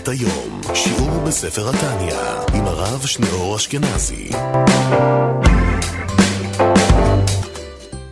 מתנת 0.00 0.08
היום, 0.08 0.60
שיעור 0.74 1.20
בספר 1.26 1.68
התניא, 1.68 2.14
עם 2.54 2.66
הרב 2.66 3.06
שניאור 3.06 3.56
אשכנזי. 3.56 4.30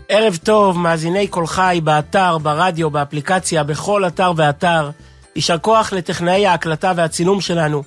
ערב 0.09 0.37
טוב, 0.37 0.79
מאזיני 0.79 1.29
קול 1.29 1.47
חי, 1.47 1.81
באתר, 1.85 2.39
ברדיו, 2.39 2.91
באפליקציה, 2.91 3.65
בכל 3.65 4.07
אתר 4.07 4.33
ואתר. 4.37 4.91
יישר 5.37 5.59
כוח 5.59 5.93
לטכנאי 5.93 6.47
ההקלטה 6.47 6.93
והצילום 6.97 7.41
שלנו, 7.41 7.83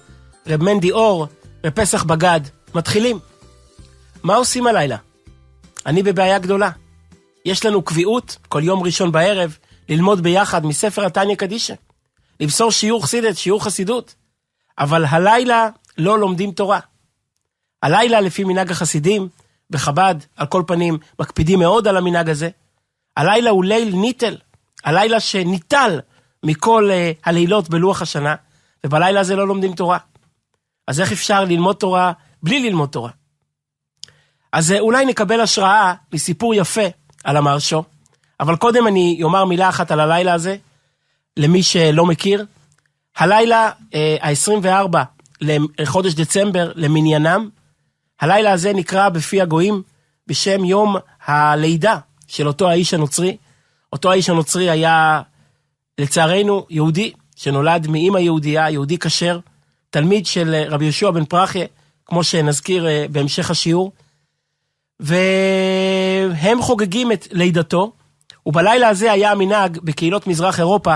רב 0.47 0.63
מנדי 0.63 0.91
אור 0.91 1.27
ופסח 1.65 2.04
בגד. 2.04 2.41
מתחילים. 2.75 3.20
מה 4.23 4.36
עושים 4.36 4.68
הלילה? 4.68 4.97
אני 5.86 6.04
בבעיה 6.04 6.39
גדולה. 6.39 6.70
יש 7.45 7.65
לנו 7.65 7.81
קביעות, 7.81 8.38
כל 8.49 8.61
יום 8.63 8.83
ראשון 8.83 9.11
בערב, 9.11 9.57
ללמוד 9.90 10.23
ביחד 10.23 10.66
מספר 10.66 11.05
התניא 11.05 11.36
קדישא. 11.36 11.73
למסור 12.41 12.72
שיעור 12.72 13.04
חסידת, 13.04 13.38
שיעור 13.38 13.63
חסידות. 13.63 14.16
אבל 14.80 15.05
הלילה 15.05 15.70
לא 15.98 16.20
לומדים 16.20 16.52
תורה. 16.52 16.80
הלילה, 17.84 18.22
לפי 18.22 18.44
מנהג 18.44 18.72
החסידים, 18.72 19.30
בחב"ד, 19.70 20.16
על 20.36 20.48
כל 20.48 20.63
פנים, 20.68 20.98
מקפידים 21.20 21.59
מאוד 21.59 21.88
על 21.88 21.98
המנהג 21.98 22.30
הזה. 22.30 22.49
הלילה 23.18 23.49
הוא 23.49 23.63
ליל 23.63 23.96
ניטל, 23.96 24.38
הלילה 24.84 25.20
שניטל 25.20 25.99
מכל 26.44 26.90
uh, 26.90 27.22
הלילות 27.26 27.70
בלוח 27.70 28.02
השנה, 28.02 28.35
ובלילה 28.85 29.20
הזה 29.20 29.35
לא 29.35 29.48
לומדים 29.48 29.76
תורה. 29.76 29.98
אז 30.88 31.02
איך 31.02 31.12
אפשר 31.12 31.44
ללמוד 31.44 31.76
תורה 31.76 32.12
בלי 32.44 32.70
ללמוד 32.70 32.90
תורה? 32.90 33.12
אז 34.52 34.71
uh, 34.71 34.80
אולי 34.80 35.05
נקבל 35.05 35.41
השראה 35.41 35.94
מסיפור 36.13 36.55
יפה 36.55 36.85
על 37.23 37.38
המרשו, 37.38 37.84
אבל 38.40 38.55
קודם 38.55 38.88
אני 38.88 39.20
אומר 39.23 39.46
מילה 39.46 39.70
אחת 39.70 39.91
על 39.91 39.99
הלילה 39.99 40.34
הזה, 40.34 40.58
למי 41.38 41.63
שלא 41.63 42.05
מכיר. 42.05 42.46
הלילה 43.18 43.71
uh, 43.71 43.96
ה-24 44.21 44.98
לחודש 45.79 46.13
דצמבר 46.13 46.71
למניינם, 46.76 47.49
הלילה 48.21 48.51
הזה 48.51 48.74
נקרא 48.74 49.10
בפי 49.10 49.41
הגויים 49.41 49.82
בשם 50.27 50.65
יום 50.65 50.96
הלידה 51.26 51.98
של 52.27 52.48
אותו 52.48 52.70
האיש 52.70 52.93
הנוצרי. 52.93 53.37
אותו 53.93 54.12
האיש 54.12 54.29
הנוצרי 54.29 54.70
היה, 54.70 55.21
לצערנו, 55.98 56.65
יהודי, 56.70 57.12
שנולד 57.35 57.87
מאימא 57.87 58.18
יהודייה, 58.18 58.70
יהודי 58.70 58.98
כשר, 58.98 59.40
תלמיד 59.90 60.26
של 60.26 60.65
רבי 60.70 60.85
יהושע 60.85 61.12
בן 61.12 61.26
פרחיה, 61.26 61.65
כמו 62.05 62.24
שנזכיר 62.24 62.87
אה, 62.87 63.05
בהמשך 63.12 63.52
השיעור. 63.52 63.91
והם 65.00 66.62
חוגגים 66.62 67.12
את 67.12 67.28
לידתו, 67.31 67.91
ובלילה 68.46 68.88
הזה 68.88 69.12
היה 69.12 69.31
המנהג 69.31 69.78
בקהילות 69.84 70.28
מזרח 70.28 70.59
אירופה 70.59 70.96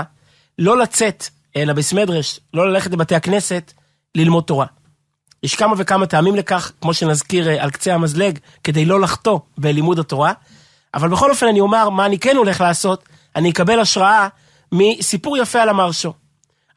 לא 0.58 0.78
לצאת 0.78 1.28
אל 1.56 1.70
הביס 1.70 1.92
מדרש, 1.92 2.40
לא 2.54 2.68
ללכת 2.68 2.90
לבתי 2.90 3.14
הכנסת, 3.14 3.72
ללמוד 4.14 4.44
תורה. 4.44 4.66
יש 5.42 5.54
כמה 5.54 5.74
וכמה 5.78 6.06
טעמים 6.06 6.36
לכך, 6.36 6.72
כמו 6.80 6.94
שנזכיר 6.94 7.48
אה, 7.48 7.62
על 7.62 7.70
קצה 7.70 7.94
המזלג, 7.94 8.38
כדי 8.64 8.84
לא 8.84 9.00
לחטוא 9.00 9.38
בלימוד 9.58 9.98
התורה. 9.98 10.32
אבל 10.94 11.08
בכל 11.08 11.30
אופן 11.30 11.46
אני 11.46 11.60
אומר 11.60 11.90
מה 11.90 12.06
אני 12.06 12.18
כן 12.18 12.36
הולך 12.36 12.60
לעשות, 12.60 13.08
אני 13.36 13.50
אקבל 13.50 13.80
השראה 13.80 14.28
מסיפור 14.72 15.36
יפה 15.36 15.62
על 15.62 15.68
המרשו. 15.68 16.12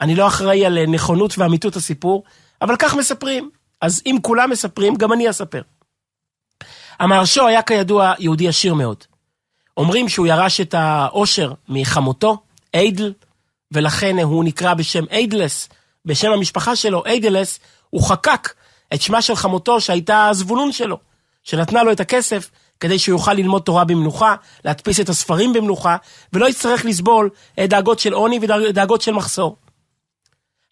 אני 0.01 0.15
לא 0.15 0.27
אחראי 0.27 0.65
על 0.65 0.77
אה, 0.77 0.85
נכונות 0.85 1.37
ואמיתות 1.37 1.75
הסיפור, 1.75 2.23
אבל 2.61 2.75
כך 2.79 2.95
מספרים. 2.95 3.49
אז 3.81 4.01
אם 4.05 4.17
כולם 4.21 4.49
מספרים, 4.49 4.95
גם 4.95 5.13
אני 5.13 5.29
אספר. 5.29 5.61
המרשו 6.99 7.47
היה 7.47 7.61
כידוע 7.61 8.13
יהודי 8.19 8.47
עשיר 8.47 8.73
מאוד. 8.73 9.03
אומרים 9.77 10.09
שהוא 10.09 10.27
ירש 10.27 10.61
את 10.61 10.73
העושר 10.73 11.53
מחמותו, 11.69 12.37
איידל, 12.73 13.13
ולכן 13.71 14.19
הוא 14.19 14.43
נקרא 14.43 14.73
בשם 14.73 15.03
איידלס, 15.11 15.69
בשם 16.05 16.31
המשפחה 16.31 16.75
שלו, 16.75 17.05
איידלס, 17.05 17.59
הוא 17.89 18.03
חקק 18.03 18.53
את 18.93 19.01
שמה 19.01 19.21
של 19.21 19.35
חמותו 19.35 19.81
שהייתה 19.81 20.27
הזבולון 20.27 20.71
שלו, 20.71 20.97
שנתנה 21.43 21.83
לו 21.83 21.91
את 21.91 21.99
הכסף 21.99 22.49
כדי 22.79 22.99
שהוא 22.99 23.15
יוכל 23.15 23.33
ללמוד 23.33 23.61
תורה 23.61 23.83
במנוחה, 23.85 24.35
להדפיס 24.65 24.99
את 24.99 25.09
הספרים 25.09 25.53
במנוחה, 25.53 25.97
ולא 26.33 26.49
יצטרך 26.49 26.85
לסבול 26.85 27.29
דאגות 27.59 27.99
של 27.99 28.13
עוני 28.13 28.39
ודאגות 28.41 29.01
של 29.01 29.11
מחסור. 29.11 29.55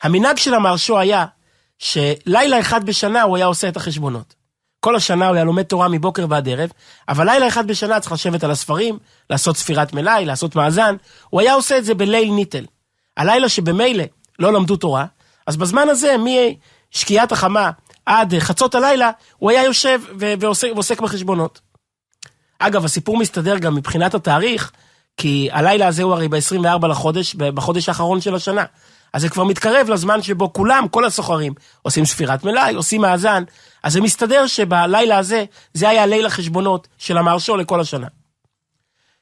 המנהג 0.04 0.38
של 0.38 0.54
המרשו 0.54 1.00
היה 1.00 1.26
שלילה 1.80 2.60
אחד 2.60 2.86
בשנה 2.86 3.22
הוא 3.22 3.38
היה 3.38 3.46
עושה 3.46 3.70
את 3.70 3.78
החשבונות. 3.78 4.36
כל 4.80 4.96
השנה 4.96 5.28
הוא 5.28 5.36
היה 5.36 5.44
לומד 5.44 5.64
תורה 5.64 5.88
מבוקר 5.88 6.26
ועד 6.30 6.50
ערב, 6.50 6.70
אבל 7.10 7.26
לילה 7.26 7.48
אחד 7.48 7.68
בשנה 7.68 8.00
צריך 8.00 8.12
לשבת 8.12 8.44
על 8.44 8.52
הספרים, 8.52 9.00
לעשות 9.30 9.58
ספירת 9.58 9.94
מלאי, 9.94 10.26
לעשות 10.26 10.56
מאזן, 10.56 10.96
הוא 11.30 11.42
היה 11.42 11.54
עושה 11.54 11.78
את 11.78 11.86
זה 11.86 11.94
בליל 11.94 12.32
ניטל. 12.32 12.66
הלילה 13.18 13.50
שבמילא 13.50 14.04
לא 14.40 14.54
למדו 14.54 14.76
תורה, 14.76 15.06
אז 15.48 15.58
בזמן 15.58 15.90
הזה, 15.90 16.16
משקיעת 16.94 17.32
החמה 17.32 17.72
עד 18.06 18.40
חצות 18.40 18.76
הלילה, 18.76 19.12
הוא 19.38 19.52
היה 19.52 19.64
יושב 19.64 20.02
ועוסק, 20.40 20.68
ועוסק 20.74 21.02
בחשבונות. 21.02 21.62
אגב, 22.60 22.86
הסיפור 22.86 23.18
מסתדר 23.18 23.58
גם 23.58 23.76
מבחינת 23.76 24.16
התאריך, 24.16 24.72
כי 25.18 25.50
הלילה 25.52 25.88
הזה 25.88 26.04
הוא 26.04 26.14
הרי 26.14 26.28
ב-24 26.28 26.88
לחודש, 26.88 27.36
בחודש 27.36 27.90
האחרון 27.90 28.22
של 28.22 28.36
השנה. 28.36 28.64
אז 29.14 29.22
זה 29.22 29.30
כבר 29.30 29.44
מתקרב 29.44 29.90
לזמן 29.90 30.22
שבו 30.22 30.54
כולם, 30.54 30.88
כל 30.92 31.06
הסוחרים, 31.06 31.54
עושים 31.82 32.06
ספירת 32.06 32.44
מלאי, 32.44 32.74
עושים 32.74 33.02
מאזן, 33.02 33.44
אז 33.84 33.94
זה 33.94 34.02
מסתדר 34.02 34.48
שבלילה 34.48 35.18
הזה, 35.18 35.46
זה 35.74 35.90
היה 35.90 36.06
ליל 36.06 36.26
החשבונות 36.26 36.88
של 36.98 37.18
המרשו 37.18 37.58
לכל 37.58 37.82
השנה. 37.82 38.08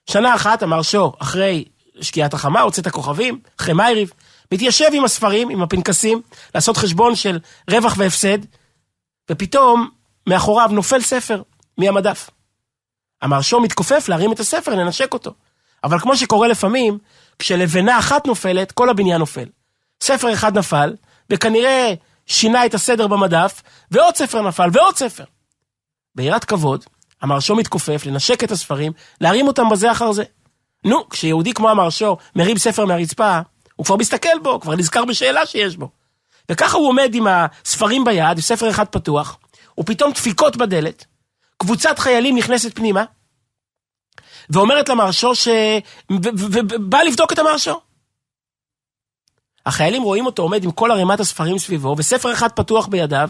שנה 0.09 0.35
אחת 0.35 0.63
המרשו, 0.63 1.13
אחרי 1.19 1.65
שקיעת 2.01 2.33
החמה, 2.33 2.61
הוצא 2.61 2.81
את 2.81 2.87
הכוכבים, 2.87 3.39
אחרי 3.59 3.73
מייריב, 3.73 4.11
מתיישב 4.51 4.89
עם 4.93 5.05
הספרים, 5.05 5.49
עם 5.49 5.61
הפנקסים, 5.61 6.21
לעשות 6.55 6.77
חשבון 6.77 7.15
של 7.15 7.39
רווח 7.71 7.95
והפסד, 7.97 8.37
ופתאום 9.31 9.89
מאחוריו 10.27 10.69
נופל 10.71 11.01
ספר 11.01 11.41
מהמדף. 11.77 12.29
המרשו 13.21 13.59
מתכופף 13.59 14.09
להרים 14.09 14.31
את 14.31 14.39
הספר, 14.39 14.75
לנשק 14.75 15.13
אותו. 15.13 15.33
אבל 15.83 15.99
כמו 15.99 16.17
שקורה 16.17 16.47
לפעמים, 16.47 16.97
כשלבנה 17.39 17.99
אחת 17.99 18.27
נופלת, 18.27 18.71
כל 18.71 18.89
הבניין 18.89 19.19
נופל. 19.19 19.45
ספר 20.03 20.33
אחד 20.33 20.57
נפל, 20.57 20.95
וכנראה 21.29 21.93
שינה 22.25 22.65
את 22.65 22.73
הסדר 22.73 23.07
במדף, 23.07 23.61
ועוד 23.91 24.15
ספר 24.15 24.41
נפל, 24.41 24.69
ועוד 24.73 24.95
ספר. 24.95 25.23
ביראת 26.15 26.45
כבוד, 26.45 26.85
המרשו 27.21 27.55
מתכופף 27.55 28.05
לנשק 28.05 28.43
את 28.43 28.51
הספרים, 28.51 28.91
להרים 29.21 29.47
אותם 29.47 29.69
בזה 29.69 29.91
אחר 29.91 30.11
זה. 30.11 30.23
נו, 30.85 31.09
כשיהודי 31.09 31.53
כמו 31.53 31.69
המרשו 31.69 32.17
מרים 32.35 32.57
ספר 32.57 32.85
מהרצפה, 32.85 33.39
הוא 33.75 33.85
כבר 33.85 33.95
מסתכל 33.95 34.39
בו, 34.43 34.59
כבר 34.59 34.75
נזכר 34.75 35.05
בשאלה 35.05 35.45
שיש 35.45 35.77
בו. 35.77 35.89
וככה 36.51 36.77
הוא 36.77 36.87
עומד 36.87 37.15
עם 37.15 37.27
הספרים 37.27 38.03
ביד, 38.03 38.39
ספר 38.39 38.69
אחד 38.69 38.85
פתוח, 38.87 39.37
ופתאום 39.79 40.11
דפיקות 40.11 40.55
בדלת, 40.55 41.05
קבוצת 41.57 41.99
חיילים 41.99 42.37
נכנסת 42.37 42.75
פנימה, 42.75 43.03
ואומרת 44.49 44.89
למרשו 44.89 45.35
ש... 45.35 45.47
ובא 46.09 47.01
לבדוק 47.01 47.33
את 47.33 47.39
המרשו. 47.39 47.81
החיילים 49.65 50.03
רואים 50.03 50.25
אותו 50.25 50.41
עומד 50.41 50.63
עם 50.63 50.71
כל 50.71 50.91
ערימת 50.91 51.19
הספרים 51.19 51.59
סביבו, 51.59 51.95
וספר 51.97 52.33
אחד 52.33 52.51
פתוח 52.51 52.87
בידיו. 52.87 53.29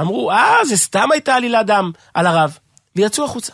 אמרו, 0.00 0.30
אה, 0.30 0.64
זה 0.64 0.76
סתם 0.76 1.12
הייתה 1.12 1.34
עלילת 1.34 1.66
דם 1.66 1.90
על 2.14 2.26
הרב, 2.26 2.58
ויצאו 2.96 3.24
החוצה. 3.24 3.52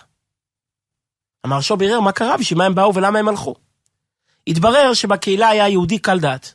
המרשו 1.44 1.76
בירר 1.76 2.00
מה 2.00 2.12
קרה, 2.12 2.36
בשביל 2.36 2.58
מה 2.58 2.64
הם 2.64 2.74
באו 2.74 2.94
ולמה 2.94 3.18
הם 3.18 3.28
הלכו. 3.28 3.54
התברר 4.46 4.94
שבקהילה 4.94 5.48
היה 5.48 5.68
יהודי 5.68 5.98
קל 5.98 6.18
דעת, 6.18 6.54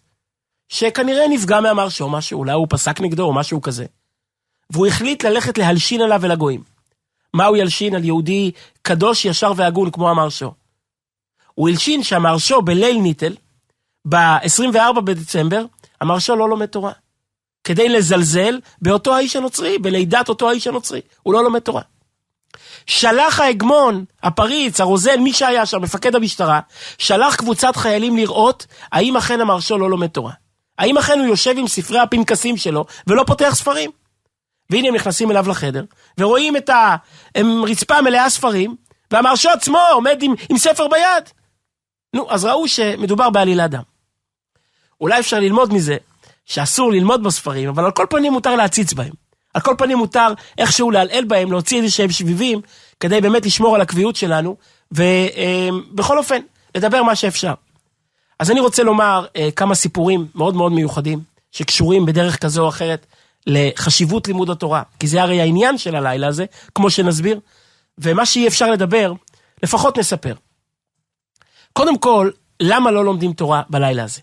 שכנראה 0.69 1.27
נפגע 1.27 1.59
מהמרשו 1.59 2.09
משהו, 2.09 2.39
אולי 2.39 2.51
הוא 2.51 2.67
פסק 2.69 3.01
נגדו 3.01 3.23
או 3.23 3.33
משהו 3.33 3.61
כזה. 3.61 3.85
והוא 4.69 4.87
החליט 4.87 5.25
ללכת 5.25 5.57
להלשין 5.57 6.01
עליו 6.01 6.19
ולגויים. 6.21 6.63
מה 7.33 7.45
הוא 7.45 7.57
ילשין 7.57 7.95
על 7.95 8.03
יהודי 8.03 8.51
קדוש, 8.81 9.25
ישר 9.25 9.51
והגון 9.55 9.91
כמו 9.91 10.09
המרשו? 10.09 10.53
הוא 11.53 11.69
הלשין 11.69 12.03
שהמרשו 12.03 12.61
בליל 12.61 12.97
ניטל, 12.97 13.35
ב-24 14.09 15.01
בדצמבר, 15.01 15.65
המרשו 16.01 16.35
לא 16.35 16.49
לומד 16.49 16.65
תורה. 16.65 16.91
כדי 17.63 17.89
לזלזל 17.89 18.59
באותו 18.81 19.15
האיש 19.15 19.35
הנוצרי, 19.35 19.77
בלידת 19.77 20.29
אותו 20.29 20.49
האיש 20.49 20.67
הנוצרי. 20.67 21.01
הוא 21.23 21.33
לא 21.33 21.43
לומד 21.43 21.59
תורה. 21.59 21.81
שלח 22.85 23.39
ההגמון, 23.39 24.05
הפריץ, 24.23 24.81
הרוזן, 24.81 25.19
מי 25.19 25.33
שהיה 25.33 25.65
שם, 25.65 25.81
מפקד 25.81 26.15
המשטרה, 26.15 26.59
שלח 26.97 27.35
קבוצת 27.35 27.75
חיילים 27.75 28.17
לראות 28.17 28.65
האם 28.91 29.17
אכן 29.17 29.41
המרשו 29.41 29.77
לא 29.77 29.89
לומד 29.89 30.07
תורה. 30.07 30.33
האם 30.77 30.97
אכן 30.97 31.19
הוא 31.19 31.27
יושב 31.27 31.53
עם 31.57 31.67
ספרי 31.67 31.99
הפנקסים 31.99 32.57
שלו 32.57 32.85
ולא 33.07 33.23
פותח 33.27 33.51
ספרים. 33.55 33.91
והנה 34.69 34.87
הם 34.87 34.95
נכנסים 34.95 35.31
אליו 35.31 35.49
לחדר, 35.49 35.83
ורואים 36.17 36.57
את 36.57 36.69
הרצפה 37.35 38.01
מלאה 38.01 38.29
ספרים, 38.29 38.75
והמרשו 39.11 39.49
עצמו 39.49 39.79
עומד 39.93 40.17
עם, 40.21 40.33
עם 40.49 40.57
ספר 40.57 40.87
ביד. 40.87 41.29
נו, 42.13 42.31
אז 42.31 42.45
ראו 42.45 42.67
שמדובר 42.67 43.29
בעלילת 43.29 43.71
דם. 43.71 43.81
אולי 45.01 45.19
אפשר 45.19 45.39
ללמוד 45.39 45.73
מזה 45.73 45.97
שאסור 46.45 46.91
ללמוד 46.91 47.23
בספרים, 47.23 47.69
אבל 47.69 47.85
על 47.85 47.91
כל 47.91 48.05
פנים 48.09 48.33
מותר 48.33 48.55
להציץ 48.55 48.93
בהם. 48.93 49.26
על 49.57 49.61
כל 49.61 49.75
פנים 49.77 49.97
מותר 49.97 50.27
איכשהו 50.57 50.91
לעלעל 50.91 51.25
בהם, 51.25 51.51
להוציא 51.51 51.77
איזה 51.77 51.89
שהם 51.89 52.11
שביבים, 52.11 52.61
כדי 52.99 53.21
באמת 53.21 53.45
לשמור 53.45 53.75
על 53.75 53.81
הקביעות 53.81 54.15
שלנו, 54.15 54.57
ובכל 54.91 56.17
אופן, 56.17 56.41
לדבר 56.75 57.03
מה 57.03 57.15
שאפשר. 57.15 57.53
אז 58.39 58.51
אני 58.51 58.59
רוצה 58.59 58.83
לומר 58.83 59.25
אה, 59.35 59.49
כמה 59.55 59.75
סיפורים 59.75 60.27
מאוד 60.35 60.55
מאוד 60.55 60.71
מיוחדים, 60.71 61.19
שקשורים 61.51 62.05
בדרך 62.05 62.37
כזו 62.37 62.63
או 62.63 62.69
אחרת 62.69 63.05
לחשיבות 63.47 64.27
לימוד 64.27 64.49
התורה, 64.49 64.83
כי 64.99 65.07
זה 65.07 65.21
הרי 65.21 65.41
העניין 65.41 65.77
של 65.77 65.95
הלילה 65.95 66.27
הזה, 66.27 66.45
כמו 66.75 66.89
שנסביר, 66.89 67.39
ומה 67.97 68.25
שאי 68.25 68.47
אפשר 68.47 68.71
לדבר, 68.71 69.13
לפחות 69.63 69.97
נספר. 69.97 70.33
קודם 71.73 71.97
כל, 71.97 72.29
למה 72.59 72.91
לא 72.91 73.05
לומדים 73.05 73.33
תורה 73.33 73.61
בלילה 73.69 74.03
הזה? 74.03 74.21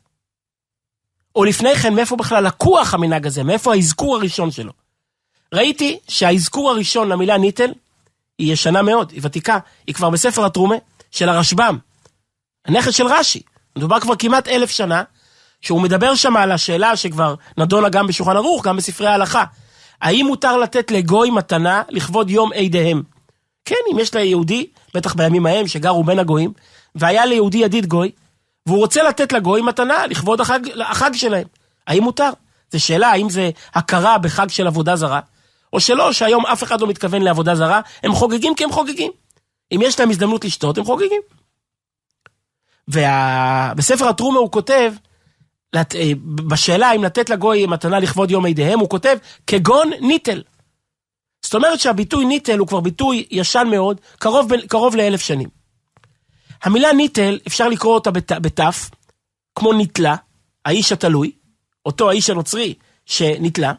או 1.36 1.44
לפני 1.44 1.74
כן, 1.74 1.94
מאיפה 1.94 2.16
בכלל 2.16 2.46
לקוח 2.46 2.94
המנהג 2.94 3.26
הזה? 3.26 3.42
מאיפה 3.42 3.74
האזכור 3.74 4.16
הראשון 4.16 4.50
שלו? 4.50 4.83
ראיתי 5.54 5.98
שהאזכור 6.08 6.70
הראשון 6.70 7.08
למילה 7.08 7.38
ניטל 7.38 7.70
היא 8.38 8.52
ישנה 8.52 8.82
מאוד, 8.82 9.10
היא 9.10 9.20
ותיקה, 9.22 9.58
היא 9.86 9.94
כבר 9.94 10.10
בספר 10.10 10.44
התרומה 10.44 10.74
של 11.10 11.28
הרשב"ם, 11.28 11.78
הנכד 12.66 12.90
של 12.90 13.06
רש"י. 13.06 13.42
מדובר 13.76 14.00
כבר 14.00 14.16
כמעט 14.16 14.48
אלף 14.48 14.70
שנה, 14.70 15.02
שהוא 15.60 15.80
מדבר 15.80 16.14
שם 16.14 16.36
על 16.36 16.52
השאלה 16.52 16.96
שכבר 16.96 17.34
נדונה 17.58 17.88
גם 17.88 18.06
בשולחן 18.06 18.36
ערוך, 18.36 18.66
גם 18.66 18.76
בספרי 18.76 19.06
ההלכה. 19.06 19.44
האם 20.02 20.26
מותר 20.26 20.56
לתת 20.56 20.90
לגוי 20.90 21.30
מתנה 21.30 21.82
לכבוד 21.88 22.30
יום 22.30 22.50
עדיהם? 22.52 23.02
כן, 23.64 23.74
אם 23.92 23.98
יש 23.98 24.14
ליהודי, 24.14 24.66
בטח 24.94 25.14
בימים 25.14 25.46
ההם 25.46 25.66
שגרו 25.68 26.04
בין 26.04 26.18
הגויים, 26.18 26.52
והיה 26.94 27.26
ליהודי 27.26 27.58
ידיד 27.58 27.86
גוי, 27.86 28.10
והוא 28.66 28.78
רוצה 28.78 29.02
לתת 29.02 29.32
לגוי 29.32 29.62
מתנה 29.62 30.06
לכבוד 30.06 30.40
החג, 30.40 30.60
החג 30.84 31.10
שלהם. 31.14 31.46
האם 31.86 32.02
מותר? 32.02 32.30
זו 32.72 32.80
שאלה, 32.80 33.08
האם 33.08 33.30
זה 33.30 33.50
הכרה 33.74 34.18
בחג 34.18 34.48
של 34.48 34.66
עבודה 34.66 34.96
זרה, 34.96 35.20
או 35.74 35.80
שלא, 35.80 36.12
שהיום 36.12 36.46
אף 36.46 36.62
אחד 36.62 36.80
לא 36.80 36.86
מתכוון 36.86 37.22
לעבודה 37.22 37.54
זרה, 37.54 37.80
הם 38.02 38.12
חוגגים 38.12 38.54
כי 38.54 38.64
הם 38.64 38.72
חוגגים. 38.72 39.12
אם 39.72 39.80
יש 39.82 40.00
להם 40.00 40.10
הזדמנות 40.10 40.44
לשתות, 40.44 40.78
הם 40.78 40.84
חוגגים. 40.84 41.20
ובספר 42.88 44.04
וה... 44.04 44.10
הטרומה 44.10 44.38
הוא 44.38 44.50
כותב, 44.50 44.92
לת... 45.72 45.94
אה, 45.94 46.10
בשאלה 46.24 46.92
אם 46.92 47.04
לתת 47.04 47.30
לגוי 47.30 47.66
מתנה 47.66 47.98
לכבוד 47.98 48.30
יום 48.30 48.46
עדיהם, 48.46 48.78
הוא 48.78 48.88
כותב, 48.88 49.18
כגון 49.46 49.90
ניטל. 50.00 50.42
זאת 51.42 51.54
אומרת 51.54 51.80
שהביטוי 51.80 52.24
ניטל 52.24 52.58
הוא 52.58 52.68
כבר 52.68 52.80
ביטוי 52.80 53.26
ישן 53.30 53.66
מאוד, 53.70 54.00
קרוב, 54.18 54.52
קרוב 54.68 54.96
לאלף 54.96 55.20
שנים. 55.20 55.48
המילה 56.62 56.92
ניטל, 56.92 57.38
אפשר 57.46 57.68
לקרוא 57.68 57.94
אותה 57.94 58.10
בתף, 58.10 58.90
כמו 59.54 59.72
נתלה, 59.72 60.16
האיש 60.64 60.92
התלוי, 60.92 61.32
אותו 61.86 62.10
האיש 62.10 62.30
הנוצרי 62.30 62.74
שנתלה, 63.06 63.72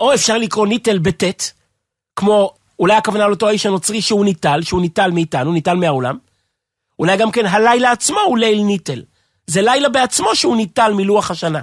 או 0.00 0.14
אפשר 0.14 0.38
לקרוא 0.38 0.66
ניטל 0.66 0.98
בטית, 0.98 1.52
כמו 2.16 2.54
אולי 2.78 2.94
הכוונה 2.94 3.28
לאותו 3.28 3.48
האיש 3.48 3.66
הנוצרי 3.66 4.02
שהוא 4.02 4.24
ניטל, 4.24 4.62
שהוא 4.62 4.80
ניטל 4.80 5.10
מאיתנו, 5.10 5.52
ניטל 5.52 5.76
מהעולם. 5.76 6.18
אולי 6.98 7.16
גם 7.16 7.30
כן 7.30 7.46
הלילה 7.46 7.90
עצמו 7.90 8.20
הוא 8.20 8.38
ליל 8.38 8.62
ניטל. 8.62 9.02
זה 9.46 9.62
לילה 9.62 9.88
בעצמו 9.88 10.34
שהוא 10.34 10.56
ניטל 10.56 10.92
מלוח 10.92 11.30
השנה. 11.30 11.60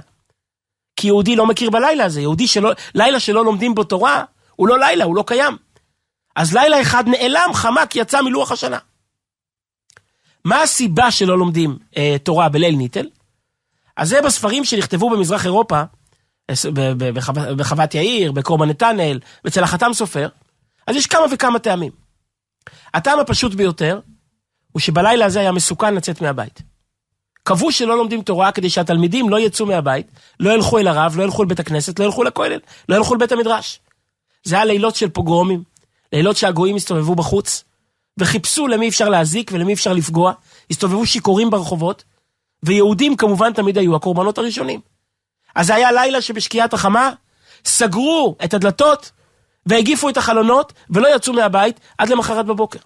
כי 0.96 1.06
יהודי 1.06 1.36
לא 1.36 1.46
מכיר 1.46 1.70
בלילה 1.70 2.04
הזה, 2.04 2.20
יהודי 2.20 2.46
שלא, 2.46 2.72
לילה 2.94 3.20
שלא 3.20 3.44
לומדים 3.44 3.74
בו 3.74 3.84
תורה, 3.84 4.24
הוא 4.56 4.68
לא 4.68 4.78
לילה, 4.78 5.04
הוא 5.04 5.16
לא 5.16 5.24
קיים. 5.26 5.56
אז 6.36 6.54
לילה 6.54 6.80
אחד 6.80 7.08
נעלם, 7.08 7.50
חמק, 7.54 7.96
יצא 7.96 8.22
מלוח 8.22 8.52
השנה. 8.52 8.78
מה 10.44 10.62
הסיבה 10.62 11.10
שלא 11.10 11.38
לומדים 11.38 11.78
אה, 11.96 12.16
תורה 12.22 12.48
בליל 12.48 12.76
ניטל? 12.76 13.08
אז 13.96 14.08
זה 14.08 14.22
בספרים 14.22 14.64
שנכתבו 14.64 15.10
במזרח 15.10 15.44
אירופה, 15.44 15.82
בחוות 17.56 17.94
יאיר, 17.94 18.32
בקורבן 18.32 18.68
נתנאל, 18.68 19.20
אצל 19.46 19.64
החתם 19.64 19.92
סופר, 19.92 20.28
אז 20.86 20.96
יש 20.96 21.06
כמה 21.06 21.26
וכמה 21.32 21.58
טעמים. 21.58 21.92
הטעם 22.94 23.18
הפשוט 23.18 23.54
ביותר, 23.54 24.00
הוא 24.72 24.80
שבלילה 24.80 25.24
הזה 25.24 25.40
היה 25.40 25.52
מסוכן 25.52 25.94
לצאת 25.94 26.20
מהבית. 26.20 26.62
קבעו 27.42 27.72
שלא 27.72 27.96
לומדים 27.96 28.22
תורה 28.22 28.52
כדי 28.52 28.70
שהתלמידים 28.70 29.28
לא 29.28 29.40
יצאו 29.40 29.66
מהבית, 29.66 30.06
לא 30.40 30.50
ילכו 30.50 30.78
אל 30.78 30.86
הרב, 30.86 31.16
לא 31.16 31.22
ילכו 31.22 31.44
לבית 31.44 31.60
הכנסת, 31.60 31.98
לא 31.98 32.04
ילכו 32.04 32.24
לכולל, 32.24 32.58
לא 32.88 32.96
ילכו 32.96 33.14
לבית 33.14 33.32
המדרש. 33.32 33.80
זה 34.44 34.54
היה 34.54 34.64
לילות 34.64 34.96
של 34.96 35.08
פוגרומים, 35.08 35.62
לילות 36.12 36.36
שהגויים 36.36 36.76
הסתובבו 36.76 37.14
בחוץ, 37.14 37.64
וחיפשו 38.18 38.66
למי 38.66 38.88
אפשר 38.88 39.08
להזיק 39.08 39.50
ולמי 39.54 39.72
אפשר 39.72 39.92
לפגוע, 39.92 40.32
הסתובבו 40.70 41.06
שיכורים 41.06 41.50
ברחובות, 41.50 42.04
ויהודים 42.62 43.16
כמובן 43.16 43.52
תמיד 43.52 43.78
היו 43.78 43.96
הקורבנות 43.96 44.38
הראשונים. 44.38 44.80
אז 45.54 45.66
זה 45.66 45.74
היה 45.74 45.92
לילה 45.92 46.22
שבשקיעת 46.22 46.74
החמה, 46.74 47.10
סגרו 47.64 48.36
את 48.44 48.54
הדלתות, 48.54 49.10
והגיפו 49.66 50.08
את 50.08 50.16
החלונות, 50.16 50.72
ולא 50.90 51.16
יצאו 51.16 51.32
מהבית 51.32 51.80
עד 51.98 52.08
למחרת 52.08 52.46
בבוקר. 52.46 52.78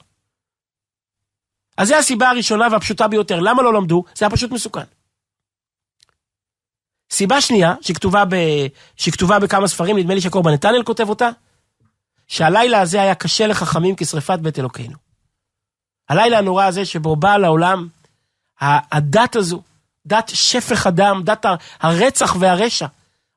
אז 1.76 1.88
זו 1.88 1.94
הסיבה 1.94 2.30
הראשונה 2.30 2.68
והפשוטה 2.72 3.08
ביותר. 3.08 3.40
למה 3.40 3.62
לא 3.62 3.74
למדו? 3.74 4.04
זה 4.14 4.24
היה 4.24 4.30
פשוט 4.30 4.50
מסוכן. 4.50 4.84
סיבה 7.10 7.40
שנייה, 7.40 7.74
שכתובה, 7.80 8.24
ב... 8.24 8.34
שכתובה 8.96 9.38
בכמה 9.38 9.68
ספרים, 9.68 9.98
נדמה 9.98 10.14
לי 10.14 10.20
שקורבן 10.20 10.52
נתנאל 10.52 10.82
כותב 10.84 11.08
אותה, 11.08 11.30
שהלילה 12.26 12.80
הזה 12.80 13.02
היה 13.02 13.14
קשה 13.14 13.46
לחכמים 13.46 13.94
כשרפת 13.96 14.38
בית 14.38 14.58
אלוקינו. 14.58 14.96
הלילה 16.08 16.38
הנורא 16.38 16.64
הזה 16.64 16.84
שבו 16.84 17.16
בא 17.16 17.36
לעולם 17.36 17.88
הדת 18.60 19.36
הזו, 19.36 19.62
דת 20.06 20.30
שפך 20.34 20.86
הדם, 20.86 21.20
דת 21.24 21.46
הרצח 21.80 22.36
והרשע. 22.38 22.86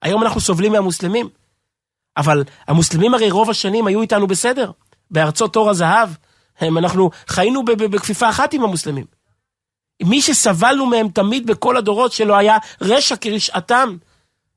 היום 0.01 0.23
אנחנו 0.23 0.41
סובלים 0.41 0.71
מהמוסלמים, 0.71 1.29
אבל 2.17 2.43
המוסלמים 2.67 3.13
הרי 3.13 3.31
רוב 3.31 3.49
השנים 3.49 3.87
היו 3.87 4.01
איתנו 4.01 4.27
בסדר, 4.27 4.71
בארצות 5.11 5.53
תור 5.53 5.69
הזהב, 5.69 6.09
הם, 6.59 6.77
אנחנו 6.77 7.09
חיינו 7.27 7.65
בכפיפה 7.65 8.29
אחת 8.29 8.53
עם 8.53 8.63
המוסלמים. 8.63 9.05
מי 10.03 10.21
שסבלנו 10.21 10.85
מהם 10.85 11.09
תמיד 11.09 11.47
בכל 11.47 11.77
הדורות 11.77 12.11
שלא 12.11 12.37
היה 12.37 12.57
רשע 12.81 13.15
כרשעתם, 13.15 13.97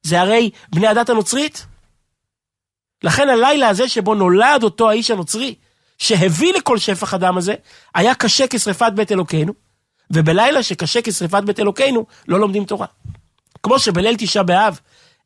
זה 0.02 0.20
הרי 0.20 0.50
בני 0.68 0.86
הדת 0.86 1.08
הנוצרית. 1.08 1.66
לכן 3.04 3.28
הלילה 3.28 3.68
הזה 3.68 3.88
שבו 3.88 4.14
נולד 4.14 4.62
אותו 4.62 4.90
האיש 4.90 5.10
הנוצרי, 5.10 5.54
שהביא 5.98 6.52
לכל 6.54 6.78
שפך 6.78 7.14
הדם 7.14 7.38
הזה, 7.38 7.54
היה 7.94 8.14
קשה 8.14 8.44
כשרפת 8.50 8.92
בית 8.94 9.12
אלוקינו, 9.12 9.52
ובלילה 10.12 10.62
שקשה 10.62 11.02
כשרפת 11.02 11.42
בית 11.42 11.60
אלוקינו, 11.60 12.06
לא 12.28 12.40
לומדים 12.40 12.64
תורה. 12.64 12.86
כמו 13.62 13.78
שבליל 13.78 14.16
תשעה 14.18 14.42
באב, 14.42 14.80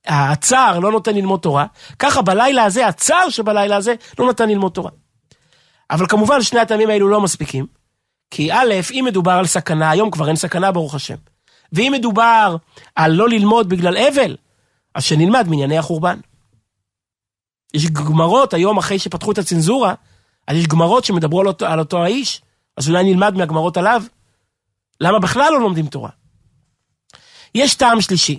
הצער 0.07 0.79
לא 0.79 0.93
נותן 0.93 1.15
ללמוד 1.15 1.41
תורה, 1.41 1.67
ככה 1.99 2.23
בלילה 2.23 2.65
הזה, 2.65 2.87
הצער 2.87 3.29
שבלילה 3.29 3.77
הזה, 3.77 3.95
לא 4.19 4.27
נותן 4.27 4.49
ללמוד 4.49 4.73
תורה. 4.73 4.91
אבל 5.91 6.07
כמובן 6.07 6.43
שני 6.43 6.61
הטעמים 6.61 6.91
האלו 6.91 7.09
לא 7.09 7.21
מספיקים, 7.21 7.67
כי 8.31 8.53
א', 8.53 8.75
אם 8.93 9.05
מדובר 9.07 9.33
על 9.33 9.47
סכנה, 9.47 9.91
היום 9.91 10.11
כבר 10.11 10.29
אין 10.29 10.37
סכנה 10.37 10.73
ברוך 10.73 10.95
השם. 10.95 11.17
ואם 11.73 11.93
מדובר 11.97 12.57
על 12.95 13.13
לא 13.13 13.29
ללמוד 13.29 13.69
בגלל 13.69 13.97
אבל, 13.97 14.37
אז 14.95 15.05
שנלמד 15.05 15.49
מענייני 15.49 15.79
החורבן. 15.79 16.19
יש 17.75 17.87
גמרות 17.87 18.55
היום, 18.55 18.79
אחרי 18.79 18.99
שפתחו 18.99 19.33
את 19.33 19.39
הצנזורה, 19.39 19.95
אז 20.47 20.57
יש 20.57 20.67
גמרות 20.67 21.05
שמדברו 21.05 21.41
על 21.41 21.47
אותו, 21.47 21.67
על 21.67 21.79
אותו 21.79 22.03
האיש, 22.03 22.43
אז 22.77 22.89
אולי 22.89 23.05
נלמד 23.05 23.35
מהגמרות 23.35 23.77
עליו. 23.77 24.03
למה 25.01 25.19
בכלל 25.19 25.53
לא 25.53 25.61
לומדים 25.61 25.87
תורה? 25.87 26.11
יש 27.55 27.75
טעם 27.75 28.01
שלישי, 28.01 28.39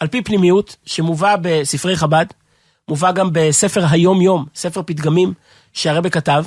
על 0.00 0.08
פי 0.08 0.22
פנימיות, 0.22 0.76
שמובא 0.86 1.36
בספרי 1.42 1.96
חב"ד, 1.96 2.26
מובא 2.88 3.12
גם 3.12 3.30
בספר 3.32 3.84
היום-יום, 3.90 4.46
ספר 4.54 4.82
פתגמים 4.86 5.34
שהרבא 5.72 6.08
כתב, 6.08 6.44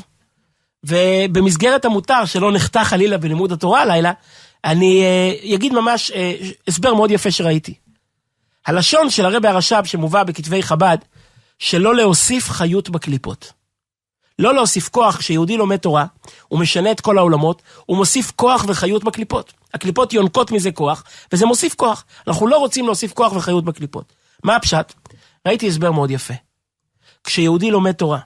ובמסגרת 0.83 1.85
המותר 1.85 2.25
שלא 2.25 2.51
נחטא 2.51 2.83
חלילה 2.83 3.17
בלימוד 3.17 3.51
התורה 3.51 3.81
הלילה, 3.81 4.11
אני 4.65 5.03
uh, 5.51 5.55
אגיד 5.55 5.73
ממש 5.73 6.11
uh, 6.11 6.13
הסבר 6.67 6.93
מאוד 6.93 7.11
יפה 7.11 7.31
שראיתי. 7.31 7.73
הלשון 8.65 9.09
של 9.09 9.25
הרבי 9.25 9.47
הרש"ב 9.47 9.85
שמובא 9.85 10.23
בכתבי 10.23 10.63
חב"ד, 10.63 10.97
שלא 11.59 11.95
להוסיף 11.95 12.49
חיות 12.49 12.89
בקליפות. 12.89 13.53
לא 14.39 14.53
להוסיף 14.53 14.89
כוח, 14.89 15.17
כשיהודי 15.17 15.57
לומד 15.57 15.77
תורה, 15.77 16.05
הוא 16.47 16.59
משנה 16.59 16.91
את 16.91 17.01
כל 17.01 17.17
העולמות, 17.17 17.61
הוא 17.85 17.97
מוסיף 17.97 18.31
כוח 18.35 18.65
וחיות 18.67 19.03
בקליפות. 19.03 19.53
הקליפות 19.73 20.13
יונקות 20.13 20.51
מזה 20.51 20.71
כוח, 20.71 21.03
וזה 21.33 21.45
מוסיף 21.45 21.75
כוח. 21.75 22.05
אנחנו 22.27 22.47
לא 22.47 22.57
רוצים 22.57 22.85
להוסיף 22.85 23.13
כוח 23.13 23.33
וחיות 23.33 23.65
בקליפות. 23.65 24.13
מה 24.43 24.55
הפשט? 24.55 24.93
ראיתי 25.47 25.67
הסבר 25.67 25.91
מאוד 25.91 26.11
יפה. 26.11 26.33
כשיהודי 27.23 27.71
לומד 27.71 27.91
תורה, 27.91 28.19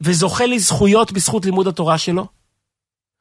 וזוכה 0.00 0.46
לזכויות 0.46 1.12
בזכות 1.12 1.44
לימוד 1.44 1.66
התורה 1.66 1.98
שלו, 1.98 2.26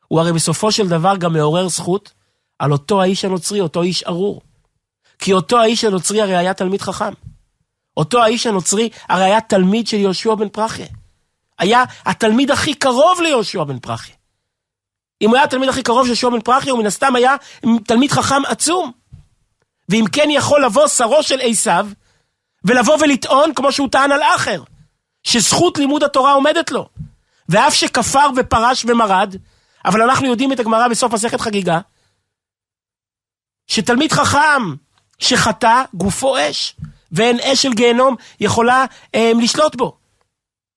הוא 0.07 0.19
הרי 0.19 0.33
בסופו 0.33 0.71
של 0.71 0.87
דבר 0.87 1.17
גם 1.17 1.33
מעורר 1.33 1.67
זכות 1.67 2.13
על 2.59 2.71
אותו 2.71 3.01
האיש 3.01 3.25
הנוצרי, 3.25 3.61
אותו 3.61 3.81
איש 3.81 4.03
ארור. 4.03 4.41
כי 5.19 5.33
אותו 5.33 5.59
האיש 5.59 5.83
הנוצרי 5.83 6.21
הרי 6.21 6.35
היה 6.35 6.53
תלמיד 6.53 6.81
חכם. 6.81 7.13
אותו 7.97 8.23
האיש 8.23 8.47
הנוצרי 8.47 8.89
הרי 9.09 9.23
היה 9.23 9.41
תלמיד 9.41 9.87
של 9.87 9.97
יהושע 9.97 10.35
בן 10.35 10.49
פרחיה. 10.49 10.87
היה 11.59 11.83
התלמיד 12.05 12.51
הכי 12.51 12.73
קרוב 12.73 13.21
ליהושע 13.21 13.63
בן 13.63 13.79
פרחיה. 13.79 14.15
אם 15.21 15.29
הוא 15.29 15.35
היה 15.35 15.43
התלמיד 15.43 15.69
הכי 15.69 15.83
קרוב 15.83 16.03
של 16.03 16.09
יהושע 16.09 16.29
בן 16.29 16.41
פרחיה, 16.41 16.71
הוא 16.71 16.79
מן 16.79 16.85
הסתם 16.85 17.15
היה 17.15 17.35
תלמיד 17.87 18.11
חכם 18.11 18.45
עצום. 18.47 18.91
ואם 19.89 20.05
כן 20.11 20.27
יכול 20.31 20.65
לבוא 20.65 20.87
שרו 20.87 21.23
של 21.23 21.39
עשיו, 21.41 21.87
ולבוא 22.65 22.97
ולטעון 23.01 23.53
כמו 23.53 23.71
שהוא 23.71 23.89
טען 23.91 24.11
על 24.11 24.21
אחר. 24.35 24.63
שזכות 25.23 25.77
לימוד 25.77 26.03
התורה 26.03 26.33
עומדת 26.33 26.71
לו. 26.71 26.89
ואף 27.49 27.73
שכפר 27.73 28.27
ופרש 28.35 28.85
ומרד, 28.87 29.35
אבל 29.85 30.01
אנחנו 30.01 30.27
יודעים 30.27 30.53
את 30.53 30.59
הגמרא 30.59 30.87
בסוף 30.87 31.13
מסכת 31.13 31.41
חגיגה, 31.41 31.79
שתלמיד 33.67 34.11
חכם 34.11 34.75
שחטא, 35.19 35.83
גופו 35.93 36.37
אש. 36.37 36.75
ואין 37.11 37.39
אש 37.39 37.61
של 37.61 37.73
גיהנום 37.73 38.15
יכולה 38.39 38.85
אה, 39.15 39.31
לשלוט 39.41 39.75
בו. 39.75 39.97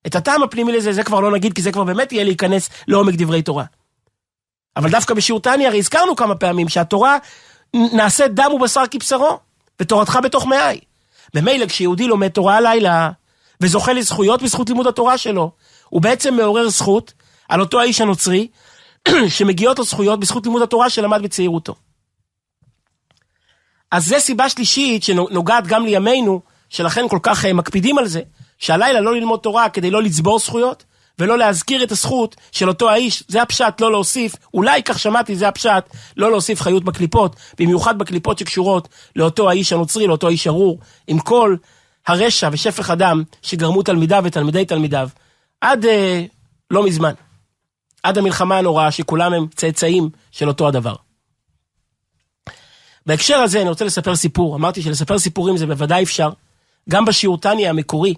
את 0.06 0.14
הטעם 0.14 0.42
הפנימי 0.42 0.72
לזה, 0.72 0.92
זה 0.92 1.02
כבר 1.02 1.20
לא 1.20 1.30
נגיד, 1.30 1.52
כי 1.52 1.62
זה 1.62 1.72
כבר 1.72 1.84
באמת 1.84 2.12
יהיה 2.12 2.24
להיכנס 2.24 2.70
לעומק 2.88 3.14
דברי 3.14 3.42
תורה. 3.42 3.64
אבל 4.76 4.90
דווקא 4.90 5.14
בשיעור 5.14 5.40
תניא, 5.40 5.68
הרי 5.68 5.78
הזכרנו 5.78 6.16
כמה 6.16 6.34
פעמים 6.34 6.68
שהתורה 6.68 7.18
נעשית 7.74 8.34
דם 8.34 8.52
ובשר 8.54 8.82
כבשרו, 8.90 9.38
ותורתך 9.80 10.18
בתוך 10.22 10.46
מאי. 10.46 10.80
ממילא 11.34 11.66
כשיהודי 11.66 12.06
לומד 12.06 12.28
תורה 12.28 12.56
הלילה, 12.56 13.10
וזוכה 13.60 13.92
לזכויות 13.92 14.42
בזכות 14.42 14.68
לימוד 14.68 14.86
התורה 14.86 15.18
שלו, 15.18 15.50
הוא 15.88 16.02
בעצם 16.02 16.34
מעורר 16.34 16.68
זכות 16.68 17.12
על 17.48 17.60
אותו 17.60 17.80
האיש 17.80 18.00
הנוצרי, 18.00 18.48
שמגיעות 19.28 19.78
לו 19.78 19.84
זכויות 19.84 20.20
בזכות 20.20 20.46
לימוד 20.46 20.62
התורה 20.62 20.90
שלמד 20.90 21.22
בצעירותו. 21.22 21.74
אז 23.90 24.06
זה 24.06 24.18
סיבה 24.18 24.48
שלישית 24.48 25.02
שנוגעת 25.02 25.66
גם 25.66 25.84
לימינו, 25.84 26.40
שלכן 26.68 27.08
כל 27.08 27.18
כך 27.22 27.44
אה, 27.44 27.52
מקפידים 27.52 27.98
על 27.98 28.06
זה, 28.06 28.20
שהלילה 28.58 29.00
לא 29.00 29.14
ללמוד 29.14 29.40
תורה 29.40 29.68
כדי 29.68 29.90
לא 29.90 30.02
לצבור 30.02 30.38
זכויות, 30.38 30.84
ולא 31.18 31.38
להזכיר 31.38 31.82
את 31.82 31.92
הזכות 31.92 32.36
של 32.52 32.68
אותו 32.68 32.90
האיש, 32.90 33.22
זה 33.28 33.42
הפשט, 33.42 33.80
לא 33.80 33.90
להוסיף, 33.90 34.34
אולי 34.54 34.82
כך 34.82 34.98
שמעתי, 34.98 35.36
זה 35.36 35.48
הפשט, 35.48 35.84
לא 36.16 36.30
להוסיף 36.30 36.60
חיות 36.60 36.84
בקליפות, 36.84 37.36
במיוחד 37.58 37.98
בקליפות 37.98 38.38
שקשורות 38.38 38.88
לאותו 39.16 39.50
האיש 39.50 39.72
הנוצרי, 39.72 40.06
לאותו 40.06 40.26
האיש 40.26 40.46
ארור, 40.46 40.78
עם 41.06 41.18
כל 41.18 41.56
הרשע 42.06 42.48
ושפך 42.52 42.90
הדם 42.90 43.22
שגרמו 43.42 43.82
תלמידיו 43.82 44.22
ותלמידי 44.24 44.64
תלמידיו, 44.64 45.08
עד 45.60 45.84
אה, 45.84 46.24
לא 46.70 46.82
מזמן, 46.82 47.12
עד 48.02 48.18
המלחמה 48.18 48.58
הנוראה 48.58 48.90
שכולם 48.90 49.32
הם 49.32 49.46
צאצאים 49.54 50.10
של 50.30 50.48
אותו 50.48 50.68
הדבר. 50.68 50.94
בהקשר 53.06 53.36
הזה 53.36 53.60
אני 53.60 53.68
רוצה 53.68 53.84
לספר 53.84 54.16
סיפור, 54.16 54.56
אמרתי 54.56 54.82
שלספר 54.82 55.18
סיפורים 55.18 55.56
זה 55.56 55.66
בוודאי 55.66 56.02
אפשר, 56.02 56.30
גם 56.88 57.04
בשיעור 57.04 57.38
טניה 57.38 57.70
המקורי, 57.70 58.14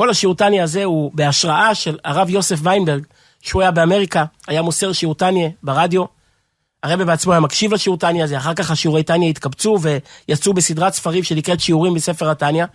כל 0.00 0.10
השיעור 0.10 0.34
טניה 0.34 0.62
הזה 0.62 0.84
הוא 0.84 1.10
בהשראה 1.14 1.74
של 1.74 1.98
הרב 2.04 2.30
יוסף 2.30 2.58
ויינברג, 2.62 3.06
שהוא 3.42 3.62
היה 3.62 3.70
באמריקה, 3.70 4.24
היה 4.48 4.62
מוסר 4.62 4.92
שיעור 4.92 5.14
טניה 5.14 5.48
ברדיו. 5.62 6.04
הרב 6.82 7.02
בעצמו 7.02 7.32
היה 7.32 7.40
מקשיב 7.40 7.74
לשיעור 7.74 7.98
טניה 7.98 8.24
הזה, 8.24 8.36
אחר 8.36 8.54
כך 8.54 8.70
השיעורי 8.70 9.02
טניה 9.02 9.28
התקבצו 9.28 9.78
ויצאו 10.28 10.54
בסדרת 10.54 10.92
ספרים 10.92 11.22
שנקראת 11.22 11.60
שיעורים 11.60 11.94
בספר 11.94 12.30
הטניה. 12.30 12.66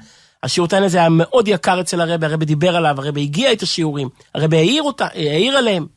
השיעור 0.43 0.67
טניה 0.67 0.85
הזה 0.85 0.97
היה 0.97 1.09
מאוד 1.09 1.47
יקר 1.47 1.81
אצל 1.81 2.01
הרב, 2.01 2.23
הרב 2.23 2.43
דיבר 2.43 2.75
עליו, 2.75 3.01
הרב 3.01 3.17
הגיע 3.17 3.51
את 3.51 3.61
השיעורים, 3.61 4.09
הרב 4.35 4.53
העיר, 4.53 4.83
אותה, 4.83 5.07
העיר 5.13 5.57
עליהם. 5.57 5.87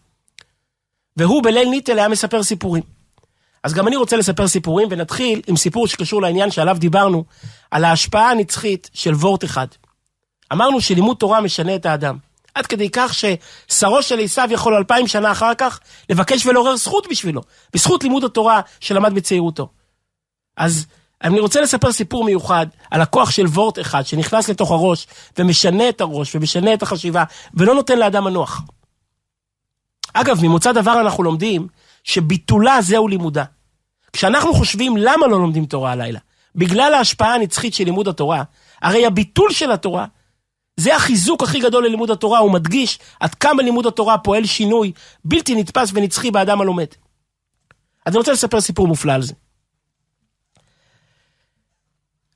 והוא 1.16 1.42
בליל 1.42 1.68
ניטל 1.68 1.98
היה 1.98 2.08
מספר 2.08 2.42
סיפורים. 2.42 2.82
אז 3.64 3.74
גם 3.74 3.88
אני 3.88 3.96
רוצה 3.96 4.16
לספר 4.16 4.48
סיפורים, 4.48 4.88
ונתחיל 4.90 5.42
עם 5.46 5.56
סיפור 5.56 5.86
שקשור 5.86 6.22
לעניין 6.22 6.50
שעליו 6.50 6.76
דיברנו, 6.80 7.24
על 7.70 7.84
ההשפעה 7.84 8.30
הנצחית 8.30 8.90
של 8.94 9.14
וורט 9.14 9.44
אחד. 9.44 9.66
אמרנו 10.52 10.80
שלימוד 10.80 11.16
תורה 11.16 11.40
משנה 11.40 11.74
את 11.74 11.86
האדם. 11.86 12.16
עד 12.54 12.66
כדי 12.66 12.90
כך 12.92 13.14
ששרו 13.14 14.02
של 14.02 14.20
עשיו 14.20 14.48
יכול 14.50 14.74
אלפיים 14.74 15.06
שנה 15.06 15.32
אחר 15.32 15.54
כך 15.54 15.80
לבקש 16.10 16.46
ולעורר 16.46 16.76
זכות 16.76 17.06
בשבילו, 17.10 17.42
בזכות 17.74 18.02
לימוד 18.02 18.24
התורה 18.24 18.60
שלמד 18.80 19.14
בצעירותו. 19.14 19.68
אז 20.56 20.86
אני 21.24 21.40
רוצה 21.40 21.60
לספר 21.60 21.92
סיפור 21.92 22.24
מיוחד 22.24 22.66
על 22.90 23.00
הכוח 23.00 23.30
של 23.30 23.46
וורט 23.46 23.78
אחד 23.78 24.06
שנכנס 24.06 24.48
לתוך 24.48 24.70
הראש 24.70 25.06
ומשנה 25.38 25.88
את 25.88 26.00
הראש 26.00 26.34
ומשנה 26.34 26.74
את 26.74 26.82
החשיבה 26.82 27.24
ולא 27.54 27.74
נותן 27.74 27.98
לאדם 27.98 28.24
מנוח. 28.24 28.62
אגב, 30.14 30.42
ממוצא 30.42 30.72
דבר 30.72 31.00
אנחנו 31.00 31.22
לומדים 31.22 31.66
שביטולה 32.04 32.82
זהו 32.82 33.08
לימודה. 33.08 33.44
כשאנחנו 34.12 34.54
חושבים 34.54 34.96
למה 34.96 35.26
לא 35.26 35.38
לומדים 35.40 35.66
תורה 35.66 35.92
הלילה, 35.92 36.18
בגלל 36.54 36.94
ההשפעה 36.94 37.34
הנצחית 37.34 37.74
של 37.74 37.84
לימוד 37.84 38.08
התורה, 38.08 38.42
הרי 38.82 39.06
הביטול 39.06 39.52
של 39.52 39.72
התורה 39.72 40.06
זה 40.78 40.96
החיזוק 40.96 41.42
הכי 41.42 41.60
גדול 41.60 41.84
ללימוד 41.84 42.10
התורה, 42.10 42.38
הוא 42.38 42.52
מדגיש 42.52 42.98
עד 43.20 43.34
כמה 43.34 43.62
לימוד 43.62 43.86
התורה 43.86 44.18
פועל 44.18 44.46
שינוי 44.46 44.92
בלתי 45.24 45.54
נתפס 45.54 45.90
ונצחי 45.94 46.30
באדם 46.30 46.60
הלומד. 46.60 46.86
אז 48.06 48.12
אני 48.12 48.18
רוצה 48.18 48.32
לספר 48.32 48.60
סיפור 48.60 48.86
מופלא 48.86 49.12
על 49.12 49.22
זה. 49.22 49.34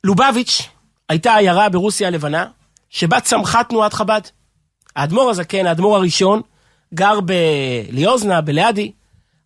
לובביץ' 0.03 0.69
הייתה 1.09 1.35
עיירה 1.35 1.69
ברוסיה 1.69 2.07
הלבנה, 2.07 2.45
שבה 2.89 3.19
צמחה 3.19 3.63
תנועת 3.63 3.93
חב"ד. 3.93 4.21
האדמו"ר 4.95 5.29
הזקן, 5.29 5.65
האדמו"ר 5.65 5.95
הראשון, 5.95 6.41
גר 6.93 7.19
בליוזנה, 7.21 8.41
בליאדי, 8.41 8.91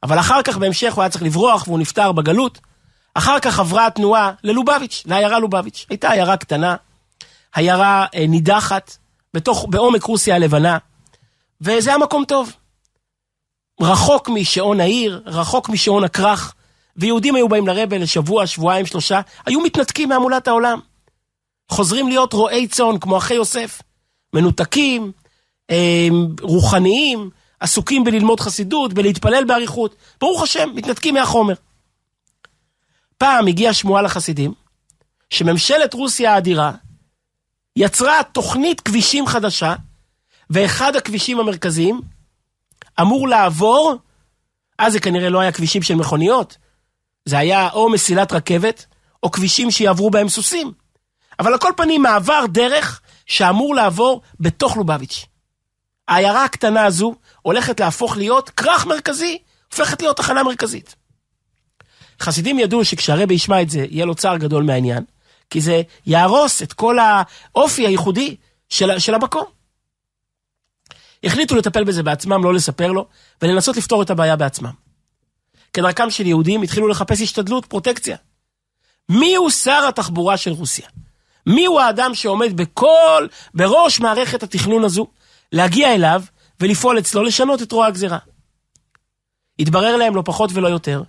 אבל 0.04 0.20
אחר 0.20 0.42
כך 0.42 0.58
בהמשך 0.58 0.94
הוא 0.94 1.02
היה 1.02 1.10
צריך 1.10 1.24
לברוח 1.24 1.68
והוא 1.68 1.80
נפטר 1.80 2.12
בגלות. 2.12 2.60
אחר 3.14 3.40
כך 3.40 3.60
עברה 3.60 3.88
התנועה 3.88 4.32
ללובביץ', 4.44 5.04
לעיירה 5.06 5.40
לובביץ'. 5.40 5.86
הייתה 5.90 6.12
עיירה 6.12 6.38
קטנה, 6.38 6.76
עיירה 7.58 8.06
אה, 8.16 8.28
נידחת, 8.28 8.98
בתוך, 9.34 9.66
בעומק 9.70 10.04
רוסיה 10.04 10.36
הלבנה, 10.36 10.78
וזה 11.62 11.90
היה 11.90 11.98
מקום 11.98 12.26
טוב. 12.26 12.54
רחוק 13.82 14.30
משעון 14.30 14.80
העיר, 14.80 15.24
רחוק 15.26 15.70
משעון 15.70 16.04
הכרך, 16.04 16.54
ויהודים 16.96 17.36
היו 17.36 17.50
באים 17.50 17.68
לרבה 17.68 17.98
לשבוע, 17.98 18.48
שבועיים, 18.48 18.86
שלושה, 18.86 19.22
היו 19.46 19.62
מתנתקים 19.62 20.10
מהמולת 20.10 20.48
העולם. 20.48 20.80
חוזרים 21.70 22.08
להיות 22.08 22.34
רועי 22.34 22.68
צאן, 22.68 23.00
כמו 23.02 23.18
אחי 23.18 23.34
יוסף. 23.34 23.82
מנותקים, 24.34 25.12
אה, 25.70 26.08
רוחניים, 26.42 27.30
עסוקים 27.60 28.04
בללמוד 28.04 28.40
חסידות, 28.40 28.94
בלהתפלל 28.94 29.44
באריכות. 29.48 29.96
ברוך 30.22 30.44
השם, 30.44 30.70
מתנתקים 30.76 31.14
מהחומר. 31.14 31.54
פעם 33.18 33.48
הגיעה 33.48 33.74
שמועה 33.74 34.02
לחסידים, 34.02 34.54
שממשלת 35.30 35.94
רוסיה 35.94 36.34
האדירה 36.34 36.72
יצרה 37.80 38.24
תוכנית 38.32 38.82
כבישים 38.82 39.28
חדשה, 39.28 39.76
ואחד 40.50 40.96
הכבישים 40.96 41.40
המרכזיים 41.40 42.02
אמור 43.02 43.28
לעבור, 43.28 43.96
אז 44.78 44.94
זה 44.94 45.00
כנראה 45.00 45.30
לא 45.30 45.40
היה 45.40 45.52
כבישים 45.52 45.82
של 45.82 45.96
מכוניות, 45.96 46.58
זה 47.26 47.38
היה 47.38 47.70
או 47.70 47.90
מסילת 47.90 48.32
רכבת, 48.32 48.86
או 49.24 49.32
כבישים 49.32 49.72
שיעברו 49.72 50.10
בהם 50.10 50.30
סוסים. 50.30 50.72
אבל 51.40 51.54
על 51.54 51.60
כל 51.60 51.72
פנים 51.78 52.02
מעבר 52.02 52.46
דרך 52.46 53.02
שאמור 53.26 53.76
לעבור 53.76 54.22
בתוך 54.40 54.78
לובביץ'. 54.78 55.26
העיירה 56.08 56.46
הקטנה 56.46 56.86
הזו 56.86 57.16
הולכת 57.42 57.80
להפוך 57.80 58.18
להיות 58.18 58.50
כרך 58.50 58.86
מרכזי, 58.86 59.38
הופכת 59.72 60.02
להיות 60.02 60.18
תחנה 60.18 60.44
מרכזית. 60.44 60.96
חסידים 62.22 62.60
ידעו 62.60 62.86
שכשהרבי 62.86 63.34
ישמע 63.34 63.62
את 63.62 63.70
זה, 63.70 63.86
יהיה 63.90 64.06
לו 64.06 64.16
צער 64.16 64.38
גדול 64.38 64.64
מהעניין, 64.64 65.04
כי 65.50 65.62
זה 65.62 65.82
יהרוס 66.06 66.62
את 66.62 66.74
כל 66.74 66.98
האופי 67.00 67.88
הייחודי 67.88 68.36
של, 68.70 69.00
של 69.00 69.16
המקום. 69.16 69.46
החליטו 71.24 71.56
לטפל 71.56 71.84
בזה 71.84 72.04
בעצמם, 72.04 72.44
לא 72.44 72.54
לספר 72.54 72.92
לו, 72.92 73.08
ולנסות 73.42 73.78
לפתור 73.78 74.02
את 74.02 74.10
הבעיה 74.10 74.36
בעצמם. 74.36 74.72
כדרכם 75.74 76.10
של 76.10 76.28
יהודים 76.28 76.62
התחילו 76.62 76.88
לחפש 76.88 77.22
השתדלות, 77.22 77.66
פרוטקציה. 77.66 78.18
מי 79.10 79.36
הוא 79.36 79.50
שר 79.50 79.86
התחבורה 79.88 80.38
של 80.38 80.52
רוסיה? 80.52 80.88
מי 81.46 81.66
הוא 81.66 81.80
האדם 81.80 82.16
שעומד 82.16 82.58
בכל, 82.58 83.28
בראש 83.54 84.00
מערכת 84.00 84.44
התכנון 84.44 84.84
הזו, 84.84 85.08
להגיע 85.52 85.96
אליו 85.96 86.24
ולפעול 86.60 87.00
אצלו 87.00 87.24
לשנות 87.24 87.62
את 87.62 87.72
רוע 87.72 87.88
הגזירה? 87.88 88.18
התברר 89.60 89.96
להם 89.96 90.16
לא 90.16 90.22
פחות 90.26 90.50
ולא 90.54 90.68
יותר, 90.68 91.04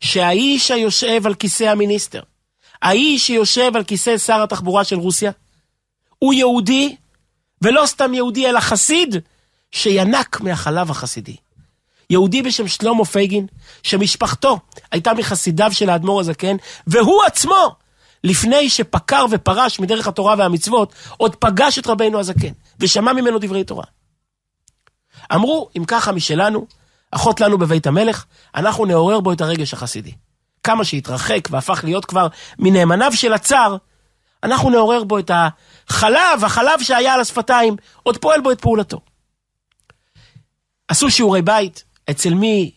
שהאיש 0.00 0.70
היושב 0.70 1.26
על 1.26 1.34
כיסא 1.34 1.64
המיניסטר, 1.64 2.22
האיש 2.84 3.26
שיושב 3.26 3.76
על 3.76 3.84
כיסא 3.84 4.18
שר 4.18 4.42
התחבורה 4.42 4.84
של 4.84 4.96
רוסיה 4.96 5.30
הוא 6.18 6.34
יהודי, 6.34 6.96
ולא 7.62 7.86
סתם 7.86 8.14
יהודי, 8.14 8.48
אלא 8.48 8.60
חסיד, 8.60 9.16
שינק 9.70 10.40
מהחלב 10.40 10.90
החסידי. 10.90 11.36
יהודי 12.10 12.42
בשם 12.42 12.68
שלמה 12.68 13.04
פייגין, 13.04 13.46
שמשפחתו 13.82 14.58
הייתה 14.92 15.14
מחסידיו 15.14 15.72
של 15.72 15.90
האדמו"ר 15.90 16.20
הזקן, 16.20 16.56
והוא 16.86 17.22
עצמו, 17.22 17.76
לפני 18.24 18.70
שפקר 18.70 19.26
ופרש 19.30 19.80
מדרך 19.80 20.08
התורה 20.08 20.34
והמצוות, 20.38 20.94
עוד 21.16 21.36
פגש 21.36 21.78
את 21.78 21.86
רבינו 21.86 22.20
הזקן, 22.20 22.52
ושמע 22.80 23.12
ממנו 23.12 23.38
דברי 23.38 23.64
תורה. 23.64 23.84
אמרו, 25.34 25.68
אם 25.76 25.84
ככה 25.84 26.12
משלנו, 26.12 26.66
אחות 27.10 27.40
לנו 27.40 27.58
בבית 27.58 27.86
המלך, 27.86 28.24
אנחנו 28.54 28.84
נעורר 28.84 29.20
בו 29.20 29.32
את 29.32 29.40
הרגש 29.40 29.74
החסידי. 29.74 30.12
כמה 30.64 30.84
שהתרחק 30.84 31.48
והפך 31.50 31.80
להיות 31.84 32.04
כבר 32.04 32.26
מנאמניו 32.58 33.12
של 33.14 33.32
הצר, 33.32 33.76
אנחנו 34.42 34.70
נעורר 34.70 35.04
בו 35.04 35.18
את 35.18 35.30
החלב, 35.34 36.44
החלב 36.44 36.82
שהיה 36.82 37.14
על 37.14 37.20
השפתיים, 37.20 37.76
עוד 38.02 38.18
פועל 38.18 38.40
בו 38.40 38.50
את 38.50 38.60
פעולתו. 38.60 39.00
עשו 40.88 41.10
שיעורי 41.10 41.42
בית, 41.42 41.84
אצל 42.10 42.34
מי, 42.34 42.70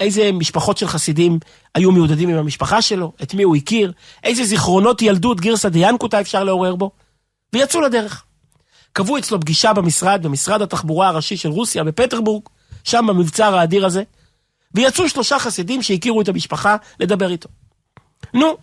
איזה 0.00 0.30
משפחות 0.32 0.78
של 0.78 0.86
חסידים 0.86 1.38
היו 1.74 1.92
מיודדים 1.92 2.28
עם 2.28 2.36
המשפחה 2.36 2.82
שלו, 2.82 3.12
את 3.22 3.34
מי 3.34 3.42
הוא 3.42 3.56
הכיר, 3.56 3.92
איזה 4.24 4.44
זיכרונות 4.44 5.02
ילדות 5.02 5.40
גרסא 5.40 5.68
דיאנקותא 5.68 6.20
אפשר 6.20 6.44
לעורר 6.44 6.74
בו, 6.74 6.90
ויצאו 7.52 7.80
לדרך. 7.80 8.24
קבעו 8.92 9.18
אצלו 9.18 9.40
פגישה 9.40 9.72
במשרד, 9.72 10.22
במשרד 10.22 10.62
התחבורה 10.62 11.08
הראשי 11.08 11.36
של 11.36 11.48
רוסיה, 11.48 11.84
בפטרבורג, 11.84 12.42
שם 12.84 13.06
במבצר 13.08 13.58
האדיר 13.58 13.86
הזה, 13.86 14.02
ויצאו 14.76 15.08
שלושה 15.08 15.38
חסידים 15.38 15.82
שהכירו 15.82 16.20
את 16.20 16.28
המשפחה 16.28 16.76
לדבר 17.00 17.30
איתו. 17.30 17.48
נו, 18.34 18.56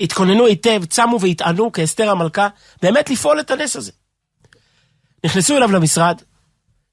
התכוננו 0.00 0.46
היטב, 0.46 0.84
צמו 0.84 1.20
והטענו 1.20 1.72
כאסתר 1.72 2.10
המלכה, 2.10 2.48
באמת 2.82 3.10
לפעול 3.10 3.40
את 3.40 3.50
הנס 3.50 3.76
הזה. 3.76 3.92
נכנסו 5.24 5.56
אליו 5.56 5.72
למשרד, 5.72 6.22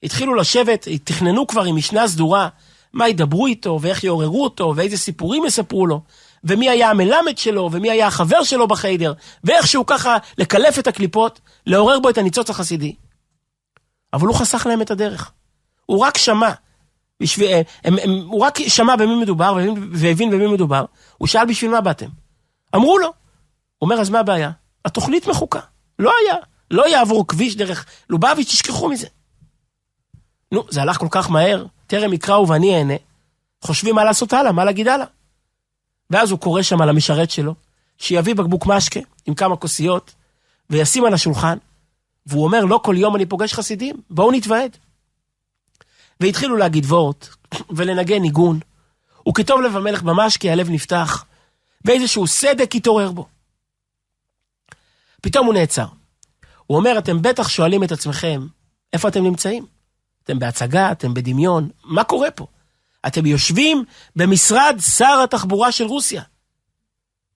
התחילו 0.02 0.34
לשבת, 0.34 0.88
תכננו 1.04 1.46
כבר 1.46 1.64
עם 1.64 1.76
משנה 1.76 2.08
סדורה, 2.08 2.48
מה 2.92 3.08
ידברו 3.08 3.46
איתו, 3.46 3.78
ואיך 3.82 4.04
יעוררו 4.04 4.44
אותו, 4.44 4.72
ואיזה 4.76 4.98
סיפורים 4.98 5.44
יספרו 5.44 5.86
לו, 5.86 6.00
ומי 6.44 6.68
היה 6.68 6.90
המלמד 6.90 7.38
שלו, 7.38 7.68
ומי 7.72 7.90
היה 7.90 8.06
החבר 8.06 8.44
שלו 8.44 8.68
בחיידר, 8.68 9.12
ואיך 9.44 9.66
שהוא 9.66 9.84
ככה 9.86 10.16
לקלף 10.38 10.78
את 10.78 10.86
הקליפות, 10.86 11.40
לעורר 11.66 12.00
בו 12.00 12.10
את 12.10 12.18
הניצוץ 12.18 12.50
החסידי. 12.50 12.94
אבל 14.12 14.26
הוא 14.26 14.36
חסך 14.36 14.66
להם 14.66 14.82
את 14.82 14.90
הדרך. 14.90 15.30
הוא 15.86 15.98
רק 15.98 16.18
שמע. 16.18 16.50
בשביל, 17.20 17.50
הם, 17.52 17.62
הם, 17.84 17.96
הם, 18.02 18.10
הוא 18.26 18.40
רק 18.40 18.58
שמע 18.68 18.96
במי 18.96 19.16
מדובר 19.16 19.56
והבין 19.92 20.30
במי 20.30 20.46
מדובר. 20.46 20.84
הוא 21.18 21.28
שאל 21.28 21.46
בשביל 21.46 21.70
מה 21.70 21.80
באתם. 21.80 22.08
אמרו 22.74 22.98
לו. 22.98 23.06
הוא 23.06 23.12
אומר, 23.80 24.00
אז 24.00 24.10
מה 24.10 24.20
הבעיה? 24.20 24.50
התוכנית 24.84 25.26
מחוקה. 25.26 25.60
לא 25.98 26.12
היה. 26.22 26.36
לא 26.70 26.88
יעבור 26.88 27.26
כביש 27.28 27.56
דרך 27.56 27.86
לובביץ', 28.10 28.48
תשכחו 28.48 28.88
מזה. 28.88 29.06
נו, 30.52 30.64
זה 30.70 30.82
הלך 30.82 30.98
כל 30.98 31.08
כך 31.10 31.30
מהר, 31.30 31.66
טרם 31.86 32.12
יקראו 32.12 32.48
ואני 32.48 32.78
אענה. 32.78 32.94
חושבים 33.60 33.94
מה 33.94 34.04
לעשות 34.04 34.32
הלאה, 34.32 34.52
מה 34.52 34.64
להגיד 34.64 34.88
הלאה. 34.88 35.06
ואז 36.10 36.30
הוא 36.30 36.38
קורא 36.38 36.62
שם 36.62 36.82
על 36.82 36.88
המשרת 36.88 37.30
שלו, 37.30 37.54
שיביא 37.98 38.34
בקבוק 38.34 38.66
משקה 38.66 39.00
עם 39.26 39.34
כמה 39.34 39.56
כוסיות, 39.56 40.14
וישים 40.70 41.04
על 41.04 41.14
השולחן, 41.14 41.58
והוא 42.26 42.44
אומר, 42.44 42.64
לא 42.64 42.80
כל 42.84 42.94
יום 42.98 43.16
אני 43.16 43.26
פוגש 43.26 43.54
חסידים, 43.54 43.96
בואו 44.10 44.32
נתוועד. 44.32 44.76
והתחילו 46.20 46.56
להגיד 46.56 46.84
וורט, 46.84 47.28
ולנגן 47.70 48.22
ניגון, 48.22 48.60
וכתוב 49.28 49.60
לב 49.60 49.76
המלך 49.76 50.02
במשקה 50.02 50.52
הלב 50.52 50.70
נפתח, 50.70 51.24
ואיזשהו 51.84 52.26
סדק 52.26 52.74
התעורר 52.74 53.12
בו. 53.12 53.26
פתאום 55.22 55.46
הוא 55.46 55.54
נעצר. 55.54 55.86
הוא 56.66 56.78
אומר, 56.78 56.98
אתם 56.98 57.22
בטח 57.22 57.48
שואלים 57.48 57.84
את 57.84 57.92
עצמכם, 57.92 58.46
איפה 58.92 59.08
אתם 59.08 59.22
נמצאים? 59.22 59.66
אתם 60.24 60.38
בהצגה, 60.38 60.92
אתם 60.92 61.14
בדמיון, 61.14 61.68
מה 61.84 62.04
קורה 62.04 62.30
פה? 62.30 62.46
אתם 63.06 63.26
יושבים 63.26 63.84
במשרד 64.16 64.76
שר 64.80 65.20
התחבורה 65.24 65.72
של 65.72 65.84
רוסיה. 65.84 66.22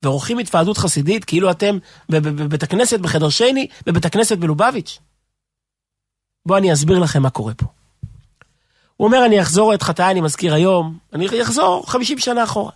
ועורכים 0.03 0.39
התוועדות 0.39 0.79
חסידית 0.79 1.25
כאילו 1.25 1.51
אתם 1.51 1.79
בבית 2.09 2.63
הכנסת 2.63 3.01
בחדר 3.01 3.29
שני, 3.29 3.69
בבית 3.87 4.05
הכנסת 4.05 4.39
בלובביץ'. 4.39 4.99
בואו 6.47 6.59
אני 6.59 6.73
אסביר 6.73 6.99
לכם 6.99 7.23
מה 7.23 7.31
קורה 7.31 7.55
פה. 7.55 7.67
הוא 8.99 9.07
אומר, 9.07 9.25
אני 9.27 9.43
אחזור 9.43 9.75
את 9.75 9.83
חטאי, 9.83 10.11
אני 10.11 10.21
מזכיר 10.21 10.55
היום, 10.55 10.99
אני 11.13 11.43
אחזור 11.43 11.85
50 11.87 12.19
שנה 12.19 12.45
אחורה. 12.45 12.71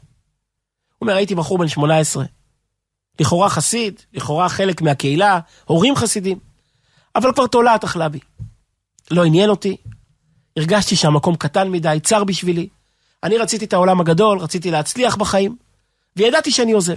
הוא 0.98 1.06
אומר, 1.06 1.16
הייתי 1.16 1.34
בחור 1.34 1.58
בן 1.58 1.68
18, 1.68 2.24
לכאורה 3.20 3.48
חסיד, 3.48 4.00
לכאורה 4.12 4.48
חלק 4.48 4.82
מהקהילה, 4.82 5.38
הורים 5.64 5.96
חסידים, 5.96 6.38
אבל 7.16 7.32
כבר 7.32 7.46
תולעת 7.46 7.84
אכלה 7.84 8.08
בי. 8.08 8.18
לא 9.10 9.24
עניין 9.24 9.50
אותי, 9.50 9.76
הרגשתי 10.56 10.96
שהמקום 10.96 11.36
קטן 11.36 11.70
מדי, 11.70 11.98
צר 12.02 12.24
בשבילי. 12.24 12.68
אני 13.22 13.38
רציתי 13.38 13.64
את 13.64 13.72
העולם 13.72 14.00
הגדול, 14.00 14.38
רציתי 14.38 14.70
להצליח 14.70 15.16
בחיים, 15.16 15.56
וידעתי 16.16 16.50
שאני 16.50 16.72
עוזב. 16.72 16.96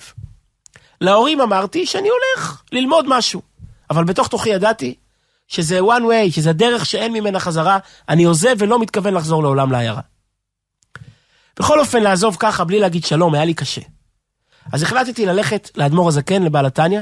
להורים 1.01 1.41
אמרתי 1.41 1.85
שאני 1.85 2.09
הולך 2.09 2.61
ללמוד 2.71 3.05
משהו, 3.07 3.41
אבל 3.89 4.03
בתוך 4.03 4.27
תוכי 4.27 4.49
ידעתי 4.49 4.95
שזה 5.47 5.79
one 5.79 6.01
way, 6.01 6.31
שזה 6.31 6.53
דרך 6.53 6.85
שאין 6.85 7.13
ממנה 7.13 7.39
חזרה, 7.39 7.77
אני 8.09 8.23
עוזב 8.23 8.55
ולא 8.59 8.79
מתכוון 8.79 9.13
לחזור 9.13 9.43
לעולם 9.43 9.71
לעיירה. 9.71 10.01
בכל 11.59 11.79
אופן, 11.79 12.03
לעזוב 12.03 12.35
ככה 12.39 12.63
בלי 12.63 12.79
להגיד 12.79 13.05
שלום, 13.05 13.33
היה 13.35 13.45
לי 13.45 13.53
קשה. 13.53 13.81
אז 14.73 14.83
החלטתי 14.83 15.25
ללכת 15.25 15.71
לאדמו"ר 15.75 16.07
הזקן, 16.07 16.43
לבעל 16.43 16.65
התניא, 16.65 17.01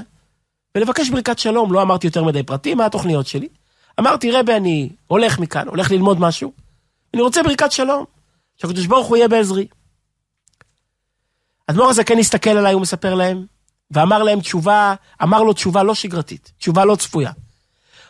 ולבקש 0.75 1.09
ברכת 1.09 1.39
שלום, 1.39 1.73
לא 1.73 1.81
אמרתי 1.81 2.07
יותר 2.07 2.23
מדי 2.23 2.43
פרטים, 2.43 2.77
מה 2.77 2.85
התוכניות 2.85 3.27
שלי. 3.27 3.47
אמרתי, 3.99 4.31
רבי, 4.31 4.55
אני 4.55 4.89
הולך 5.07 5.39
מכאן, 5.39 5.67
הולך 5.67 5.91
ללמוד 5.91 6.19
משהו, 6.19 6.53
אני 7.13 7.21
רוצה 7.21 7.43
ברכת 7.43 7.71
שלום, 7.71 8.05
שהקדוש 8.57 8.85
ברוך 8.85 9.07
הוא 9.07 9.17
יהיה 9.17 9.27
בעזרי. 9.27 9.67
אדמו"ר 11.67 11.89
הזקן 11.89 12.19
הסתכל 12.19 12.49
עליי, 12.49 12.73
הוא 12.73 12.81
מספר 12.81 13.15
להם, 13.15 13.45
ואמר 13.91 14.23
להם 14.23 14.41
תשובה, 14.41 14.95
אמר 15.23 15.43
לו 15.43 15.53
תשובה 15.53 15.83
לא 15.83 15.95
שגרתית, 15.95 16.51
תשובה 16.57 16.85
לא 16.85 16.95
צפויה. 16.95 17.31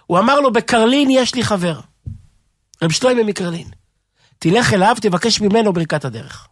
הוא 0.06 0.20
אמר 0.20 0.40
לו, 0.40 0.54
בקרלין 0.54 1.10
יש 1.10 1.36
לי 1.36 1.44
חבר, 1.44 1.80
רב 2.84 2.92
שטוימן 2.92 3.24
מקרלין. 3.24 3.68
תלך 4.40 4.74
אליו, 4.74 4.96
תבקש 5.02 5.42
ממנו 5.42 5.74
ברכת 5.74 6.06
הדרך. 6.06 6.48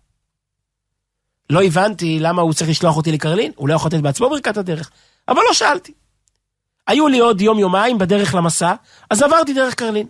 לא 1.50 1.64
הבנתי 1.64 2.20
למה 2.20 2.42
הוא 2.42 2.54
צריך 2.54 2.70
לשלוח 2.70 2.98
אותי 2.98 3.12
לקרלין, 3.12 3.52
הוא 3.56 3.70
לא 3.70 3.74
יכול 3.74 3.88
לתת 3.88 4.00
בעצמו 4.00 4.30
ברכת 4.30 4.58
הדרך, 4.58 4.92
אבל 5.28 5.42
לא 5.48 5.54
שאלתי. 5.54 5.94
היו 6.88 7.08
לי 7.08 7.20
עוד 7.20 7.42
יום-יומיים 7.42 7.98
בדרך 7.98 8.36
למסע, 8.36 8.76
אז 9.10 9.22
עברתי 9.22 9.54
דרך 9.54 9.74
קרלין. 9.74 10.08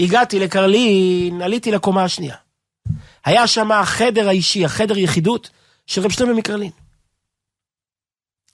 הגעתי 0.00 0.38
לקרלין, 0.38 1.42
עליתי 1.42 1.70
לקומה 1.70 2.04
השנייה. 2.04 2.36
היה 3.24 3.46
שם 3.46 3.72
החדר 3.72 4.28
האישי, 4.28 4.64
החדר 4.64 4.98
יחידות 4.98 5.50
של 5.86 6.02
רב 6.02 6.10
שלמה 6.10 6.32
מקרלין. 6.32 6.70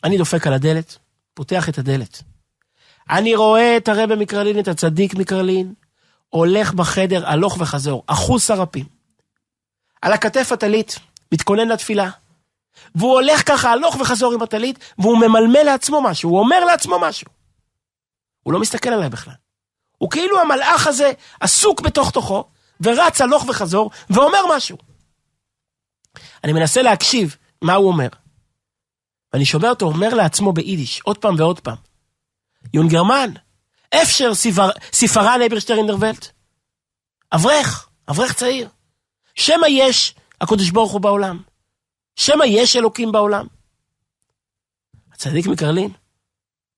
אני 0.05 0.18
דופק 0.18 0.46
על 0.46 0.52
הדלת, 0.52 0.98
פותח 1.35 1.68
את 1.68 1.79
הדלת. 1.79 2.22
אני 3.11 3.35
רואה 3.35 3.77
את 3.77 3.88
הרבא 3.88 4.14
מקרלין, 4.16 4.59
את 4.59 4.69
הצדיק 4.69 5.14
מקרלין, 5.14 5.75
הולך 6.29 6.73
בחדר 6.73 7.29
הלוך 7.29 7.57
וחזור, 7.61 8.03
אחוז 8.07 8.42
סרפים. 8.42 8.85
על 10.03 10.12
הכתף 10.12 10.53
הטלית, 10.53 10.99
מתכונן 11.33 11.69
לתפילה. 11.69 12.11
והוא 12.95 13.12
הולך 13.12 13.49
ככה 13.49 13.71
הלוך 13.71 13.97
וחזור 14.01 14.33
עם 14.33 14.42
הטלית, 14.42 14.95
והוא 14.99 15.19
ממלמל 15.19 15.62
לעצמו 15.62 16.01
משהו, 16.03 16.31
הוא 16.31 16.38
אומר 16.38 16.64
לעצמו 16.64 16.99
משהו. 16.99 17.27
הוא 18.42 18.53
לא 18.53 18.61
מסתכל 18.61 18.88
עליי 18.88 19.09
בכלל. 19.09 19.35
הוא 19.99 20.11
כאילו 20.11 20.40
המלאך 20.40 20.87
הזה 20.87 21.12
עסוק 21.40 21.81
בתוך 21.81 22.11
תוכו, 22.11 22.45
ורץ 22.81 23.21
הלוך 23.21 23.45
וחזור, 23.49 23.90
ואומר 24.11 24.57
משהו. 24.57 24.79
אני 26.45 26.53
מנסה 26.53 26.83
להקשיב 26.83 27.37
מה 27.62 27.75
הוא 27.75 27.88
אומר. 27.88 28.09
ואני 29.33 29.45
שומע 29.45 29.71
אותו 29.71 29.87
אומר 29.87 30.14
לעצמו 30.14 30.53
ביידיש, 30.53 31.01
עוד 31.01 31.19
פעם 31.19 31.35
ועוד 31.38 31.61
פעם. 31.61 31.86
יונגרמן, 32.74 33.31
אפשר 33.94 34.33
ספרן 34.92 35.40
אברשטרינדרוולט. 35.46 36.29
אברך, 37.33 37.88
אברך 38.09 38.33
צעיר. 38.33 38.68
שמא 39.35 39.66
יש 39.70 40.14
הקדוש 40.40 40.70
ברוך 40.70 40.92
הוא 40.92 41.00
בעולם. 41.00 41.42
שמא 42.16 42.44
יש 42.44 42.76
אלוקים 42.76 43.12
בעולם. 43.12 43.46
הצדיק 45.12 45.46
מקרלין, 45.46 45.90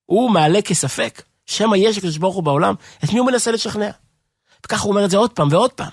הוא 0.07 0.31
מעלה 0.31 0.63
כספק, 0.63 1.23
שמא 1.47 1.77
יש 1.77 1.99
הקדוש 1.99 2.19
ברוך 2.19 2.35
הוא 2.35 2.43
בעולם, 2.43 2.75
את 3.05 3.13
מי 3.13 3.19
הוא 3.19 3.27
מנסה 3.27 3.51
לשכנע? 3.53 3.91
וככה 4.67 4.83
הוא 4.83 4.91
אומר 4.91 5.05
את 5.05 5.11
זה 5.11 5.17
עוד 5.17 5.33
פעם 5.33 5.49
ועוד 5.51 5.73
פעם. 5.73 5.93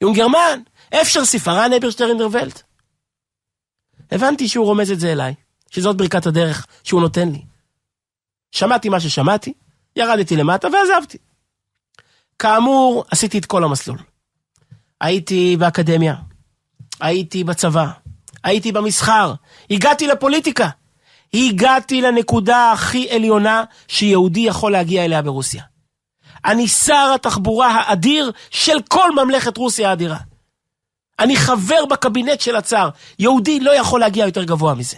יונגרמן, 0.00 0.60
אפשר 1.00 1.24
ספרן 1.24 1.70
אברשטרינדרוולט. 1.72 2.62
הבנתי 4.10 4.48
שהוא 4.48 4.66
רומז 4.66 4.90
את 4.90 5.00
זה 5.00 5.12
אליי, 5.12 5.34
שזאת 5.70 5.96
ברכת 5.96 6.26
הדרך 6.26 6.66
שהוא 6.84 7.00
נותן 7.00 7.28
לי. 7.28 7.42
שמעתי 8.52 8.88
מה 8.88 9.00
ששמעתי, 9.00 9.52
ירדתי 9.96 10.36
למטה 10.36 10.68
ועזבתי. 10.72 11.18
כאמור, 12.38 13.04
עשיתי 13.10 13.38
את 13.38 13.46
כל 13.46 13.64
המסלול. 13.64 13.98
הייתי 15.00 15.56
באקדמיה, 15.56 16.14
הייתי 17.00 17.44
בצבא, 17.44 17.86
הייתי 18.44 18.72
במסחר, 18.72 19.34
הגעתי 19.70 20.06
לפוליטיקה. 20.06 20.68
הגעתי 21.34 22.00
לנקודה 22.00 22.72
הכי 22.72 23.10
עליונה 23.10 23.64
שיהודי 23.88 24.40
יכול 24.40 24.72
להגיע 24.72 25.04
אליה 25.04 25.22
ברוסיה. 25.22 25.62
אני 26.44 26.68
שר 26.68 27.12
התחבורה 27.14 27.68
האדיר 27.68 28.32
של 28.50 28.76
כל 28.88 29.24
ממלכת 29.24 29.56
רוסיה 29.56 29.90
האדירה. 29.90 30.18
אני 31.18 31.36
חבר 31.36 31.86
בקבינט 31.90 32.40
של 32.40 32.56
הצאר. 32.56 32.88
יהודי 33.18 33.60
לא 33.60 33.70
יכול 33.70 34.00
להגיע 34.00 34.26
יותר 34.26 34.44
גבוה 34.44 34.74
מזה. 34.74 34.96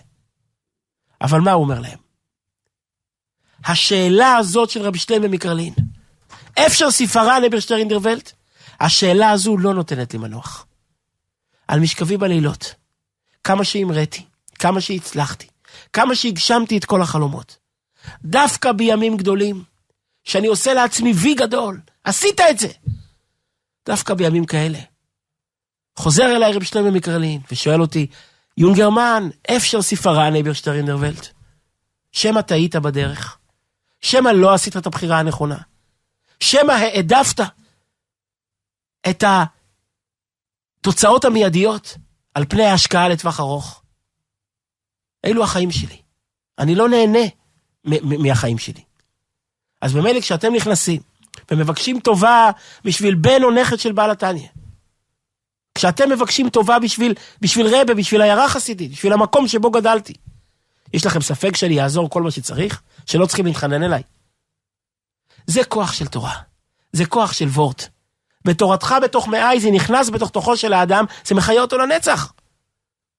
אבל 1.21 1.41
מה 1.41 1.53
הוא 1.53 1.65
אומר 1.65 1.81
להם? 1.81 1.99
השאלה 3.67 4.37
הזאת 4.37 4.71
של 4.71 4.83
רבי 4.83 4.99
שלמה 4.99 5.29
מקרלין, 5.29 5.75
אפשר 6.67 6.91
ספרה 6.91 7.41
לברשטרינדרוולט? 7.41 8.33
השאלה 8.81 9.31
הזו 9.31 9.57
לא 9.57 9.75
נותנת 9.75 10.13
לי 10.13 10.19
מנוח. 10.19 10.67
על 11.69 11.81
משכבי 11.81 12.17
בלילות, 12.17 12.75
כמה 13.45 13.65
שהמראתי, 13.65 14.25
כמה 14.59 14.81
שהצלחתי, 14.81 15.47
כמה 15.93 16.15
שהגשמתי 16.15 16.79
את 16.79 16.85
כל 16.85 17.03
החלומות. 17.03 17.57
דווקא 18.25 18.73
בימים 18.73 19.17
גדולים, 19.17 19.65
שאני 20.25 20.47
עושה 20.47 20.75
לעצמי 20.75 21.13
וי 21.13 21.35
גדול, 21.35 21.81
עשית 22.05 22.41
את 22.41 22.59
זה. 22.59 22.69
דווקא 23.87 24.15
בימים 24.15 24.45
כאלה. 24.45 24.79
חוזר 25.97 26.37
אליי 26.37 26.53
רב 26.53 26.63
שלמה 26.63 26.91
מקרלין 26.91 27.41
ושואל 27.53 27.81
אותי, 27.81 28.07
יונגרמן, 28.57 29.29
אפשר 29.57 29.83
ספרן 29.83 30.37
אברשטרינדרוולט? 30.37 31.27
שמא 32.13 32.41
טעית 32.41 32.77
בדרך? 32.77 33.39
שמא 34.03 34.29
לא 34.29 34.55
עשית 34.55 34.77
את 34.77 34.87
הבחירה 34.87 35.19
הנכונה? 35.19 35.59
שמא 36.41 36.73
העדפת 36.73 37.41
את 39.11 39.25
התוצאות 40.81 41.25
המיידיות 41.25 41.97
על 42.35 42.45
פני 42.49 42.65
ההשקעה 42.65 43.09
לטווח 43.09 43.41
ארוך? 43.41 43.83
אלו 45.25 45.45
החיים 45.45 45.71
שלי. 45.71 46.03
אני 46.59 46.75
לא 46.75 46.89
נהנה 46.89 47.29
מהחיים 48.03 48.59
שלי. 48.59 48.83
אז 49.81 49.93
במילא 49.93 50.21
כשאתם 50.21 50.55
נכנסים 50.55 51.01
ומבקשים 51.51 52.01
טובה 52.01 52.51
בשביל 52.85 53.15
בן 53.15 53.43
או 53.43 53.51
נכד 53.51 53.79
של 53.79 53.93
בעל 53.93 54.11
התניא, 54.11 54.49
כשאתם 55.75 56.11
מבקשים 56.11 56.49
טובה 56.49 56.79
בשביל, 56.79 57.15
בשביל 57.41 57.67
רבה, 57.67 57.95
בשביל 57.95 58.23
עיירה 58.23 58.49
חסידית, 58.49 58.93
בשביל 58.93 59.13
המקום 59.13 59.49
שבו 59.49 59.71
גדלתי, 59.71 60.15
יש 60.93 61.07
לכם 61.07 61.21
ספק 61.21 61.57
שאני 61.57 61.83
אעזור 61.83 62.11
כל 62.11 62.23
מה 62.23 62.31
שצריך? 62.31 62.83
שלא 63.07 63.27
צריכים 63.27 63.47
להתחנן 63.47 63.83
אליי? 63.83 64.03
זה 65.47 65.65
כוח 65.65 65.93
של 65.93 66.07
תורה. 66.07 66.35
זה 66.93 67.07
כוח 67.07 67.33
של 67.33 67.47
וורט. 67.47 67.89
בתורתך 68.45 68.95
בתוך 69.03 69.29
מאי 69.29 69.61
זה 69.61 69.71
נכנס 69.71 70.11
בתוך 70.11 70.31
תוכו 70.31 70.57
של 70.57 70.73
האדם, 70.73 71.05
זה 71.25 71.35
מחיה 71.35 71.63
אותו 71.63 71.79
לנצח. 71.79 72.33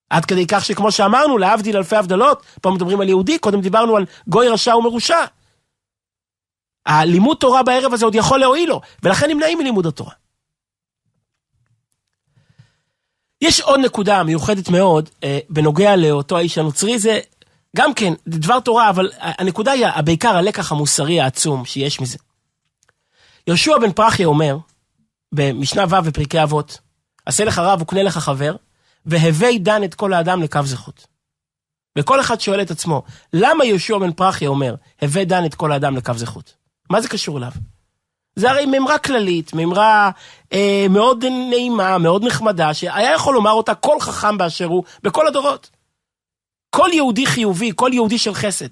עד 0.09 0.25
כדי 0.25 0.47
כך 0.47 0.65
שכמו 0.65 0.91
שאמרנו, 0.91 1.37
להבדיל 1.37 1.77
אלפי 1.77 1.95
הבדלות, 1.95 2.43
פה 2.61 2.71
מדברים 2.71 3.01
על 3.01 3.09
יהודי, 3.09 3.39
קודם 3.39 3.61
דיברנו 3.61 3.97
על 3.97 4.05
גוי 4.27 4.49
רשע 4.49 4.75
ומרושע. 4.75 5.25
הלימוד 6.85 7.37
תורה 7.37 7.63
בערב 7.63 7.93
הזה 7.93 8.05
עוד 8.05 8.15
יכול 8.15 8.39
להועיל 8.39 8.69
לו, 8.69 8.81
ולכן 9.03 9.29
נמנעים 9.29 9.57
מלימוד 9.57 9.87
התורה. 9.87 10.11
יש 13.41 13.61
עוד 13.61 13.79
נקודה 13.79 14.23
מיוחדת 14.23 14.69
מאוד 14.69 15.09
אה, 15.23 15.39
בנוגע 15.49 15.95
לאותו 15.95 16.37
האיש 16.37 16.57
הנוצרי, 16.57 16.99
זה 16.99 17.19
גם 17.75 17.93
כן 17.93 18.13
דבר 18.27 18.59
תורה, 18.59 18.89
אבל 18.89 19.11
הנקודה 19.19 19.71
היא 19.71 19.87
בעיקר 20.05 20.37
הלקח 20.37 20.71
המוסרי 20.71 21.21
העצום 21.21 21.65
שיש 21.65 22.01
מזה. 22.01 22.17
יהושע 23.47 23.77
בן 23.77 23.91
פרחיה 23.91 24.27
אומר, 24.27 24.57
במשנה 25.31 25.83
ו' 25.89 26.01
בפרקי 26.05 26.43
אבות, 26.43 26.79
עשה 27.25 27.45
לך 27.45 27.59
רב 27.59 27.81
וקנה 27.81 28.03
לך 28.03 28.17
חבר, 28.17 28.55
והווי 29.05 29.59
דן 29.59 29.83
את 29.83 29.95
כל 29.95 30.13
האדם 30.13 30.43
לקו 30.43 30.59
זכות. 30.63 31.07
וכל 31.97 32.21
אחד 32.21 32.41
שואל 32.41 32.61
את 32.61 32.71
עצמו, 32.71 33.03
למה 33.33 33.65
יהושע 33.65 33.97
בן 33.97 34.11
פרחיה 34.11 34.49
אומר, 34.49 34.75
הווי 35.01 35.25
דן 35.25 35.45
את 35.45 35.55
כל 35.55 35.71
האדם 35.71 35.97
לקו 35.97 36.13
זכות? 36.15 36.53
מה 36.89 37.01
זה 37.01 37.07
קשור 37.07 37.37
אליו? 37.37 37.51
זה 38.35 38.51
הרי 38.51 38.65
מימרה 38.65 38.97
כללית, 38.97 39.53
מימרה 39.53 40.11
אה, 40.53 40.85
מאוד 40.89 41.25
נעימה, 41.49 41.97
מאוד 41.97 42.23
נחמדה, 42.23 42.73
שהיה 42.73 43.13
יכול 43.13 43.33
לומר 43.33 43.51
אותה 43.51 43.75
כל 43.75 43.99
חכם 43.99 44.37
באשר 44.37 44.65
הוא, 44.65 44.83
בכל 45.03 45.27
הדורות. 45.27 45.69
כל 46.75 46.89
יהודי 46.93 47.25
חיובי, 47.25 47.71
כל 47.75 47.89
יהודי 47.93 48.17
של 48.17 48.33
חסד. 48.33 48.67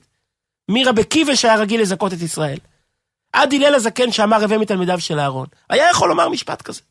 מרבי 0.72 1.04
קיבש 1.04 1.46
היה 1.46 1.56
רגיל 1.56 1.82
לזכות 1.82 2.14
את 2.14 2.22
ישראל. 2.22 2.58
עד 3.34 3.54
הלל 3.54 3.76
הזקן 3.76 4.12
שאמר 4.12 4.44
הווה 4.44 4.58
מתלמידיו 4.58 5.00
של 5.00 5.20
אהרון. 5.20 5.48
היה 5.70 5.90
יכול 5.90 6.10
לומר 6.10 6.30
משפט 6.30 6.62
כזה. 6.62 6.82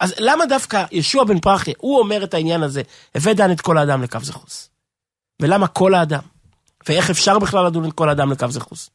אז 0.00 0.14
למה 0.18 0.46
דווקא 0.46 0.84
ישוע 0.92 1.24
בן 1.24 1.40
פרחיה, 1.40 1.74
הוא 1.78 1.98
אומר 1.98 2.24
את 2.24 2.34
העניין 2.34 2.62
הזה, 2.62 2.82
הווה 3.14 3.34
דן 3.34 3.52
את 3.52 3.60
כל 3.60 3.78
האדם 3.78 4.02
לקו 4.02 4.18
זכוס. 4.22 4.70
ולמה 5.42 5.68
כל 5.68 5.94
האדם? 5.94 6.22
ואיך 6.88 7.10
אפשר 7.10 7.38
בכלל 7.38 7.66
לדון 7.66 7.88
את 7.88 7.92
כל 7.92 8.08
האדם 8.08 8.32
לקו 8.32 8.50
זכוס? 8.50 8.90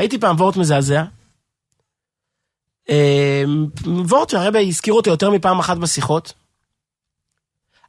ראיתי 0.00 0.20
פעם 0.20 0.36
וורט 0.36 0.56
מזעזע. 0.56 1.04
אמ, 2.88 3.66
וורט 4.08 4.30
שהרבה 4.30 4.60
הזכיר 4.60 4.94
אותו 4.94 5.10
יותר 5.10 5.30
מפעם 5.30 5.58
אחת 5.58 5.76
בשיחות. 5.76 6.32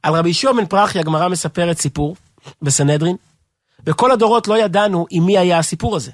על 0.06 0.14
רבי 0.14 0.30
ישוע 0.30 0.52
בן 0.52 0.66
פרחי 0.66 0.98
הגמרא 0.98 1.28
מספרת 1.28 1.78
סיפור 1.78 2.16
בסנהדרין, 2.62 3.16
וכל 3.86 4.12
הדורות 4.12 4.48
לא 4.48 4.58
ידענו 4.58 5.06
עם 5.10 5.26
מי 5.26 5.38
היה 5.38 5.58
הסיפור 5.58 5.96
הזה. 5.96 6.12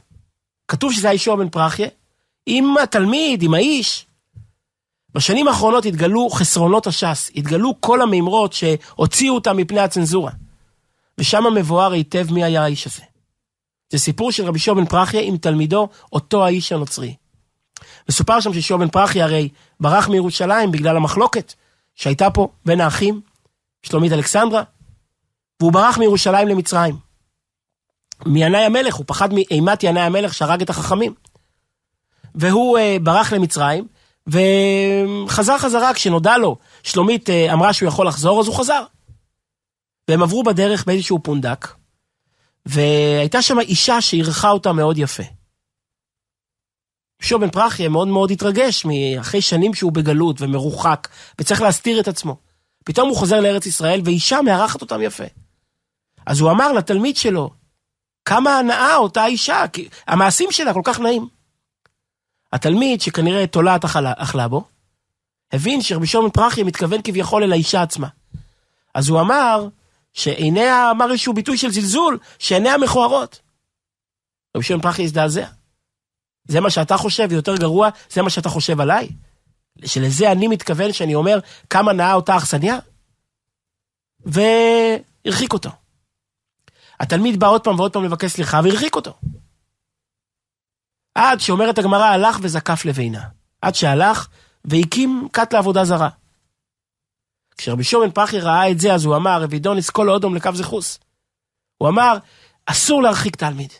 כתוב 0.68 0.92
שזה 0.92 1.08
היה 1.08 1.14
ישוע 1.14 1.36
בן 1.36 1.48
פרחיה, 1.48 1.88
עם 2.46 2.76
התלמיד, 2.82 3.42
עם 3.42 3.54
האיש. 3.54 4.06
בשנים 5.14 5.48
האחרונות 5.48 5.86
התגלו 5.86 6.30
חסרונות 6.30 6.86
הש"ס, 6.86 7.30
התגלו 7.36 7.74
כל 7.80 8.02
המימרות 8.02 8.52
שהוציאו 8.52 9.34
אותם 9.34 9.56
מפני 9.56 9.80
הצנזורה. 9.80 10.32
ושם 11.18 11.44
מבואר 11.54 11.92
היטב 11.92 12.32
מי 12.32 12.44
היה 12.44 12.64
האיש 12.64 12.86
הזה. 12.86 13.02
זה 13.90 13.98
סיפור 13.98 14.32
של 14.32 14.44
רבי 14.44 14.56
ישוע 14.56 14.74
בן 14.74 14.86
פרחיה 14.86 15.20
עם 15.20 15.36
תלמידו, 15.36 15.88
אותו 16.12 16.44
האיש 16.44 16.72
הנוצרי. 16.72 17.14
מסופר 18.08 18.40
שם 18.40 18.52
שישוע 18.52 18.78
בן 18.78 18.88
פרחיה 18.88 19.24
הרי 19.24 19.48
ברח 19.80 20.08
מירושלים 20.08 20.72
בגלל 20.72 20.96
המחלוקת 20.96 21.54
שהייתה 21.94 22.30
פה 22.30 22.48
בין 22.66 22.80
האחים, 22.80 23.20
שלומית 23.82 24.12
אלכסנדרה, 24.12 24.62
והוא 25.60 25.72
ברח 25.72 25.98
מירושלים 25.98 26.48
למצרים. 26.48 26.96
מינאי 28.26 28.64
המלך, 28.64 28.94
הוא 28.94 29.04
פחד 29.08 29.28
מאימת 29.32 29.82
ינאי 29.82 30.02
המלך 30.02 30.34
שהרג 30.34 30.62
את 30.62 30.70
החכמים. 30.70 31.14
והוא 32.34 32.78
uh, 32.78 33.02
ברח 33.02 33.32
למצרים, 33.32 33.86
וחזר 34.26 35.58
חזרה 35.58 35.94
כשנודע 35.94 36.38
לו, 36.38 36.56
שלומית 36.82 37.28
uh, 37.28 37.52
אמרה 37.52 37.72
שהוא 37.72 37.88
יכול 37.88 38.06
לחזור, 38.06 38.40
אז 38.40 38.46
הוא 38.46 38.56
חזר. 38.56 38.84
והם 40.08 40.22
עברו 40.22 40.42
בדרך 40.42 40.84
באיזשהו 40.84 41.18
פונדק, 41.22 41.68
והייתה 42.66 43.42
שם 43.42 43.60
אישה 43.60 44.00
שאירחה 44.00 44.50
אותה 44.50 44.72
מאוד 44.72 44.98
יפה. 44.98 45.22
שור 47.22 47.40
בן 47.40 47.50
פרחיה 47.50 47.88
מאוד 47.88 48.08
מאוד 48.08 48.30
התרגש 48.30 48.84
מאחרי 48.84 49.40
שנים 49.40 49.74
שהוא 49.74 49.92
בגלות 49.92 50.40
ומרוחק, 50.40 51.08
וצריך 51.38 51.60
להסתיר 51.60 52.00
את 52.00 52.08
עצמו. 52.08 52.36
פתאום 52.84 53.08
הוא 53.08 53.16
חוזר 53.16 53.40
לארץ 53.40 53.66
ישראל, 53.66 54.00
ואישה 54.04 54.42
מארחת 54.42 54.80
אותם 54.80 55.02
יפה. 55.02 55.24
אז 56.26 56.40
הוא 56.40 56.50
אמר 56.50 56.72
לתלמיד 56.72 57.16
שלו, 57.16 57.50
כמה 58.24 58.58
הנאה 58.58 58.96
אותה 58.96 59.26
אישה, 59.26 59.64
כי 59.72 59.88
המעשים 60.06 60.52
שלה 60.52 60.74
כל 60.74 60.80
כך 60.84 61.00
נעים. 61.00 61.28
התלמיד, 62.52 63.00
שכנראה 63.00 63.46
תולעת 63.46 63.84
אכלה 64.16 64.48
בו, 64.48 64.64
הבין 65.52 65.82
שרבי 65.82 66.06
בן 66.22 66.30
פרחיה 66.30 66.64
מתכוון 66.64 67.02
כביכול 67.04 67.42
אל 67.42 67.52
האישה 67.52 67.82
עצמה. 67.82 68.08
אז 68.94 69.08
הוא 69.08 69.20
אמר, 69.20 69.68
שעיניה 70.12 70.90
אמר 70.90 71.10
איזשהו 71.10 71.34
ביטוי 71.34 71.58
של 71.58 71.70
זלזול, 71.70 72.18
שעיניה 72.38 72.78
מכוערות. 72.78 73.40
רבי 74.56 74.64
שמעון 74.64 74.82
פרחי 74.82 75.04
הזדעזע. 75.04 75.46
זה 76.44 76.60
מה 76.60 76.70
שאתה 76.70 76.96
חושב, 76.96 77.26
ויותר 77.30 77.56
גרוע, 77.56 77.88
זה 78.10 78.22
מה 78.22 78.30
שאתה 78.30 78.48
חושב 78.48 78.80
עליי? 78.80 79.08
שלזה 79.84 80.32
אני 80.32 80.48
מתכוון 80.48 80.92
שאני 80.92 81.14
אומר 81.14 81.38
כמה 81.70 81.92
נאה 81.92 82.14
אותה 82.14 82.36
אכסניה? 82.36 82.78
והרחיק 84.20 85.52
אותו. 85.52 85.70
התלמיד 87.00 87.40
בא 87.40 87.46
עוד 87.46 87.64
פעם 87.64 87.78
ועוד 87.78 87.92
פעם 87.92 88.04
לבקש 88.04 88.30
סליחה 88.30 88.60
והרחיק 88.64 88.96
אותו. 88.96 89.14
עד 91.14 91.40
שאומרת 91.40 91.78
הגמרא, 91.78 92.04
הלך 92.04 92.38
וזקף 92.42 92.84
לבינה. 92.84 93.28
עד 93.62 93.74
שהלך 93.74 94.28
והקים 94.64 95.28
כת 95.32 95.52
לעבודה 95.52 95.84
זרה. 95.84 96.08
כשרבי 97.56 97.84
שומן 97.84 98.10
פחי 98.14 98.40
ראה 98.40 98.70
את 98.70 98.80
זה, 98.80 98.94
אז 98.94 99.04
הוא 99.04 99.16
אמר, 99.16 99.44
אבידוניס 99.44 99.90
כל 99.90 100.10
אודום 100.10 100.34
לקו 100.34 100.50
זכוס. 100.54 100.98
הוא 101.78 101.88
אמר, 101.88 102.16
אסור 102.66 103.02
להרחיק 103.02 103.36
תלמיד. 103.36 103.72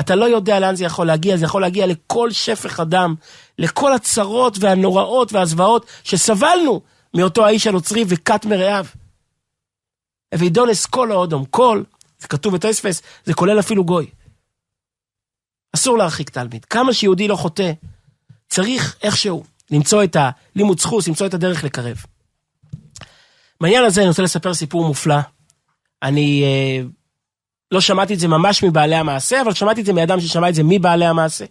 אתה 0.00 0.14
לא 0.14 0.24
יודע 0.24 0.60
לאן 0.60 0.76
זה 0.76 0.84
יכול 0.84 1.06
להגיע, 1.06 1.36
זה 1.36 1.44
יכול 1.44 1.62
להגיע 1.62 1.86
לכל 1.86 2.30
שפך 2.30 2.80
הדם, 2.80 3.14
לכל 3.58 3.92
הצרות 3.92 4.56
והנוראות 4.60 5.32
והזוועות 5.32 5.86
שסבלנו 6.04 6.80
מאותו 7.14 7.46
האיש 7.46 7.66
הנוצרי 7.66 8.04
וכת 8.08 8.44
מרעיו. 8.44 8.86
אבידונס 10.34 10.86
כל 10.86 11.12
האודום, 11.12 11.44
כל, 11.44 11.82
זה 12.18 12.28
כתוב 12.28 12.54
בתוספס, 12.54 13.02
זה 13.24 13.34
כולל 13.34 13.60
אפילו 13.60 13.84
גוי. 13.84 14.06
אסור 15.74 15.98
להרחיק 15.98 16.30
תלמיד. 16.30 16.64
כמה 16.64 16.92
שיהודי 16.92 17.28
לא 17.28 17.36
חוטא, 17.36 17.72
צריך 18.48 18.96
איכשהו 19.02 19.44
למצוא 19.70 20.04
את 20.04 20.16
הלימוד 20.16 20.80
זכוס, 20.80 21.08
למצוא 21.08 21.26
את 21.26 21.34
הדרך 21.34 21.64
לקרב. 21.64 21.96
בעניין 23.60 23.84
הזה 23.84 24.00
אני 24.00 24.08
רוצה 24.08 24.22
לספר 24.22 24.54
סיפור 24.54 24.86
מופלא. 24.86 25.18
אני 26.02 26.42
אה, 26.44 26.86
לא 27.74 27.80
שמעתי 27.80 28.14
את 28.14 28.18
זה 28.18 28.28
ממש 28.28 28.62
מבעלי 28.62 28.96
המעשה, 28.96 29.40
אבל 29.40 29.54
שמעתי 29.54 29.80
את 29.80 29.86
זה 29.86 29.92
מאדם 29.92 30.20
ששמע 30.20 30.48
את 30.48 30.54
זה 30.54 30.62
מבעלי 30.64 31.06
המעשה. 31.06 31.44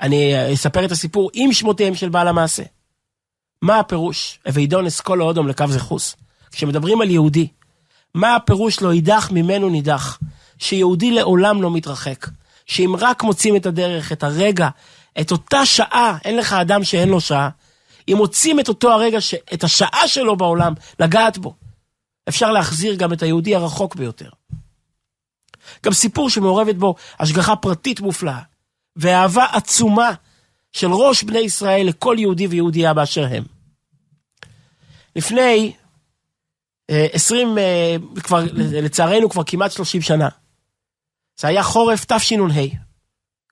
אני 0.00 0.34
אה, 0.34 0.52
אספר 0.52 0.84
את 0.84 0.92
הסיפור 0.92 1.30
עם 1.34 1.52
שמותיהם 1.52 1.94
של 1.94 2.08
בעל 2.08 2.28
המעשה. 2.28 2.62
מה 3.62 3.78
הפירוש? 3.78 4.38
אבידון 4.48 4.86
אסכולו 4.86 5.24
אודום 5.24 5.48
לקו 5.48 5.64
זכוס. 5.68 6.16
כשמדברים 6.52 7.00
על 7.00 7.10
יהודי, 7.10 7.48
מה 8.14 8.36
הפירוש 8.36 8.82
לא 8.82 8.92
יידח 8.92 9.30
ממנו 9.30 9.68
נידח? 9.68 10.18
שיהודי 10.58 11.10
לעולם 11.10 11.62
לא 11.62 11.70
מתרחק. 11.70 12.26
שאם 12.66 12.94
רק 12.98 13.22
מוצאים 13.22 13.56
את 13.56 13.66
הדרך, 13.66 14.12
את 14.12 14.22
הרגע, 14.22 14.68
את 15.20 15.32
אותה 15.32 15.66
שעה, 15.66 16.18
אין 16.24 16.36
לך 16.36 16.52
אדם 16.52 16.84
שאין 16.84 17.08
לו 17.08 17.20
שעה, 17.20 17.48
אם 18.08 18.16
מוצאים 18.16 18.60
את 18.60 18.68
אותו 18.68 18.92
הרגע, 18.92 19.20
ש... 19.20 19.34
את 19.54 19.64
השעה 19.64 20.08
שלו 20.08 20.36
בעולם, 20.36 20.74
לגעת 21.00 21.38
בו, 21.38 21.54
אפשר 22.28 22.52
להחזיר 22.52 22.94
גם 22.94 23.12
את 23.12 23.22
היהודי 23.22 23.54
הרחוק 23.54 23.96
ביותר. 23.96 24.28
גם 25.82 25.92
סיפור 25.92 26.30
שמעורבת 26.30 26.74
בו 26.74 26.94
השגחה 27.20 27.56
פרטית 27.56 28.00
מופלאה, 28.00 28.40
ואהבה 28.96 29.44
עצומה 29.52 30.12
של 30.72 30.92
ראש 30.92 31.22
בני 31.22 31.38
ישראל 31.38 31.86
לכל 31.86 32.16
יהודי 32.18 32.46
ויהודייה 32.46 32.94
באשר 32.94 33.26
הם. 33.30 33.44
לפני 35.16 35.72
אה, 36.90 37.06
עשרים, 37.12 37.58
אה, 37.58 37.96
כבר, 38.22 38.44
לצערנו 38.54 39.30
כבר 39.30 39.42
כמעט 39.46 39.72
שלושים 39.72 40.02
שנה, 40.02 40.28
זה 41.40 41.48
היה 41.48 41.62
חורף 41.62 42.04
תשנ"ה, 42.04 42.62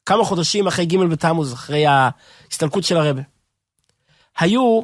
כמה 0.07 0.25
חודשים 0.25 0.67
אחרי 0.67 0.87
ג' 0.87 0.97
בתמוז, 0.99 1.53
אחרי 1.53 1.87
ההסתלקות 1.87 2.85
של 2.85 2.97
הרבה. 2.97 3.23
היו 4.39 4.81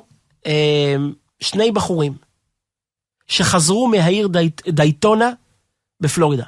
אה, 0.46 0.96
שני 1.40 1.72
בחורים 1.72 2.14
שחזרו 3.26 3.88
מהעיר 3.88 4.28
דייט, 4.28 4.68
דייטונה 4.68 5.30
בפלורידה. 6.00 6.44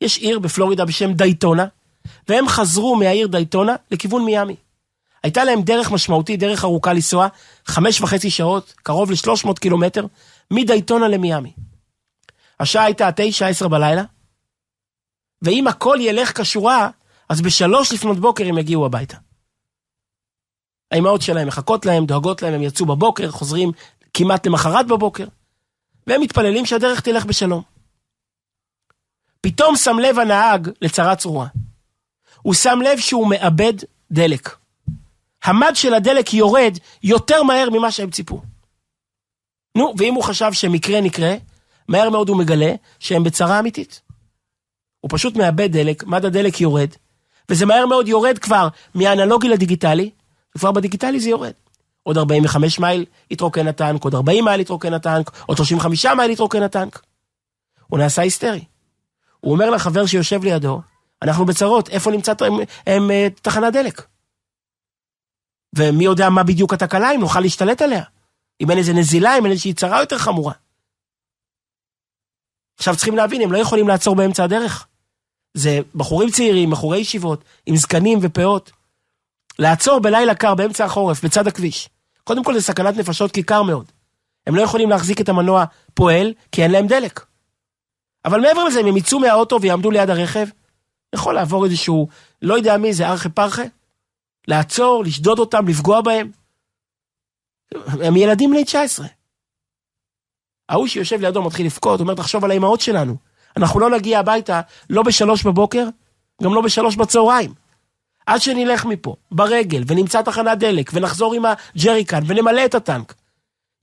יש 0.00 0.18
עיר 0.18 0.38
בפלורידה 0.38 0.84
בשם 0.84 1.12
דייטונה, 1.12 1.66
והם 2.28 2.48
חזרו 2.48 2.96
מהעיר 2.96 3.26
דייטונה 3.26 3.76
לכיוון 3.90 4.24
מיאמי. 4.24 4.56
הייתה 5.22 5.44
להם 5.44 5.62
דרך 5.62 5.90
משמעותית, 5.90 6.40
דרך 6.40 6.64
ארוכה 6.64 6.92
לנסוע, 6.92 7.28
חמש 7.66 8.00
וחצי 8.00 8.30
שעות, 8.30 8.74
קרוב 8.82 9.10
ל-300 9.10 9.54
קילומטר, 9.60 10.06
מדייטונה 10.50 11.08
למיאמי. 11.08 11.52
השעה 12.60 12.84
הייתה 12.84 13.08
תשע, 13.16 13.46
עשר 13.46 13.68
בלילה, 13.68 14.02
ואם 15.42 15.66
הכל 15.66 15.98
ילך 16.00 16.40
כשורה, 16.40 16.90
אז 17.28 17.40
בשלוש 17.40 17.92
לפנות 17.92 18.18
בוקר 18.18 18.48
הם 18.48 18.58
יגיעו 18.58 18.86
הביתה. 18.86 19.16
האימהות 20.90 21.22
שלהם 21.22 21.48
מחכות 21.48 21.86
להם, 21.86 22.06
דואגות 22.06 22.42
להם, 22.42 22.54
הם 22.54 22.62
יצאו 22.62 22.86
בבוקר, 22.86 23.30
חוזרים 23.30 23.72
כמעט 24.14 24.46
למחרת 24.46 24.86
בבוקר, 24.86 25.26
והם 26.06 26.20
מתפללים 26.20 26.66
שהדרך 26.66 27.00
תלך 27.00 27.24
בשלום. 27.24 27.62
פתאום 29.40 29.76
שם 29.76 29.98
לב 29.98 30.18
הנהג 30.18 30.70
לצרה 30.82 31.16
צרורה. 31.16 31.46
הוא 32.42 32.54
שם 32.54 32.78
לב 32.84 32.98
שהוא 32.98 33.30
מאבד 33.30 33.72
דלק. 34.10 34.56
המד 35.44 35.72
של 35.74 35.94
הדלק 35.94 36.34
יורד 36.34 36.78
יותר 37.02 37.42
מהר 37.42 37.68
ממה 37.70 37.90
שהם 37.90 38.10
ציפו. 38.10 38.42
נו, 39.74 39.94
ואם 39.98 40.14
הוא 40.14 40.22
חשב 40.22 40.52
שמקרה 40.52 41.00
נקרה, 41.00 41.34
מהר 41.88 42.10
מאוד 42.10 42.28
הוא 42.28 42.38
מגלה 42.38 42.72
שהם 42.98 43.24
בצרה 43.24 43.58
אמיתית. 43.60 44.00
הוא 45.00 45.10
פשוט 45.12 45.36
מאבד 45.36 45.72
דלק, 45.72 46.04
מד 46.04 46.24
הדלק 46.24 46.60
יורד, 46.60 46.90
וזה 47.48 47.66
מהר 47.66 47.86
מאוד 47.86 48.08
יורד 48.08 48.38
כבר 48.38 48.68
מהאנלוגי 48.94 49.48
לדיגיטלי, 49.48 50.10
וכבר 50.56 50.72
בדיגיטלי 50.72 51.20
זה 51.20 51.30
יורד. 51.30 51.52
עוד 52.02 52.18
45 52.18 52.78
מייל 52.78 53.04
יתרוקן 53.30 53.68
הטנק, 53.68 54.04
עוד 54.04 54.14
40 54.14 54.44
מייל 54.44 54.60
יתרוקן 54.60 54.92
הטנק, 54.92 55.30
עוד 55.46 55.56
35 55.56 56.06
מייל 56.06 56.30
יתרוקן 56.30 56.62
הטנק. 56.62 57.02
הוא 57.86 57.98
נעשה 57.98 58.22
היסטרי. 58.22 58.64
הוא 59.40 59.52
אומר 59.52 59.70
לחבר 59.70 60.06
שיושב 60.06 60.44
לידו, 60.44 60.80
אנחנו 61.22 61.46
בצרות, 61.46 61.88
איפה 61.88 62.10
נמצא 62.10 62.32
הם, 62.40 62.54
הם, 62.54 62.60
הם, 62.86 63.10
אה, 63.10 63.28
תחנת 63.42 63.72
דלק? 63.72 64.06
ומי 65.76 66.04
יודע 66.04 66.30
מה 66.30 66.42
בדיוק 66.42 66.72
התקלה, 66.72 67.10
אם 67.14 67.20
נוכל 67.20 67.40
להשתלט 67.40 67.82
עליה. 67.82 68.02
אם 68.60 68.70
אין 68.70 68.78
איזה 68.78 68.92
נזילה, 68.92 69.38
אם 69.38 69.44
אין 69.44 69.52
איזושהי 69.52 69.74
צרה 69.74 70.00
יותר 70.00 70.18
חמורה. 70.18 70.52
עכשיו 72.78 72.96
צריכים 72.96 73.16
להבין, 73.16 73.42
הם 73.42 73.52
לא 73.52 73.58
יכולים 73.58 73.88
לעצור 73.88 74.16
באמצע 74.16 74.44
הדרך. 74.44 74.86
זה 75.54 75.78
בחורים 75.94 76.30
צעירים, 76.30 76.70
בחורי 76.70 76.98
ישיבות, 76.98 77.44
עם 77.66 77.76
זקנים 77.76 78.18
ופאות. 78.22 78.70
לעצור 79.58 80.00
בלילה 80.00 80.34
קר 80.34 80.54
באמצע 80.54 80.84
החורף, 80.84 81.24
בצד 81.24 81.46
הכביש. 81.46 81.88
קודם 82.24 82.44
כל 82.44 82.54
זה 82.54 82.62
סכנת 82.62 82.96
נפשות 82.96 83.32
כי 83.32 83.42
קר 83.42 83.62
מאוד. 83.62 83.92
הם 84.46 84.56
לא 84.56 84.62
יכולים 84.62 84.90
להחזיק 84.90 85.20
את 85.20 85.28
המנוע 85.28 85.64
פועל, 85.94 86.34
כי 86.52 86.62
אין 86.62 86.70
להם 86.70 86.86
דלק. 86.86 87.24
אבל 88.24 88.40
מעבר 88.40 88.64
לזה, 88.64 88.80
אם 88.80 88.86
הם 88.86 88.96
יצאו 88.96 89.20
מהאוטו 89.20 89.60
ויעמדו 89.60 89.90
ליד 89.90 90.10
הרכב, 90.10 90.46
יכול 91.14 91.34
לעבור 91.34 91.64
איזשהו, 91.64 92.08
לא 92.42 92.54
יודע 92.54 92.76
מי 92.76 92.92
זה, 92.92 93.08
ארחי 93.08 93.28
פרחי, 93.28 93.62
לעצור, 94.48 95.04
לשדוד 95.04 95.38
אותם, 95.38 95.68
לפגוע 95.68 96.00
בהם. 96.00 96.30
הם 98.04 98.16
ילדים 98.16 98.50
בני 98.50 98.64
19. 98.64 99.06
ההוא 100.68 100.86
שיושב 100.86 101.20
לידו 101.20 101.42
מתחיל 101.42 101.66
לבכות, 101.66 102.00
אומר, 102.00 102.14
תחשוב 102.14 102.44
על 102.44 102.50
האימהות 102.50 102.80
שלנו. 102.80 103.16
אנחנו 103.56 103.80
לא 103.80 103.90
נגיע 103.90 104.18
הביתה, 104.18 104.60
לא 104.90 105.02
בשלוש 105.02 105.46
בבוקר, 105.46 105.88
גם 106.42 106.54
לא 106.54 106.60
בשלוש 106.60 106.96
בצהריים. 106.96 107.54
עד 108.26 108.40
שנלך 108.40 108.84
מפה, 108.84 109.16
ברגל, 109.30 109.82
ונמצא 109.86 110.22
תחנת 110.22 110.58
דלק, 110.58 110.90
ונחזור 110.94 111.34
עם 111.34 111.42
הג'ריקן, 111.44 112.20
ונמלא 112.26 112.64
את 112.64 112.74
הטנק. 112.74 113.14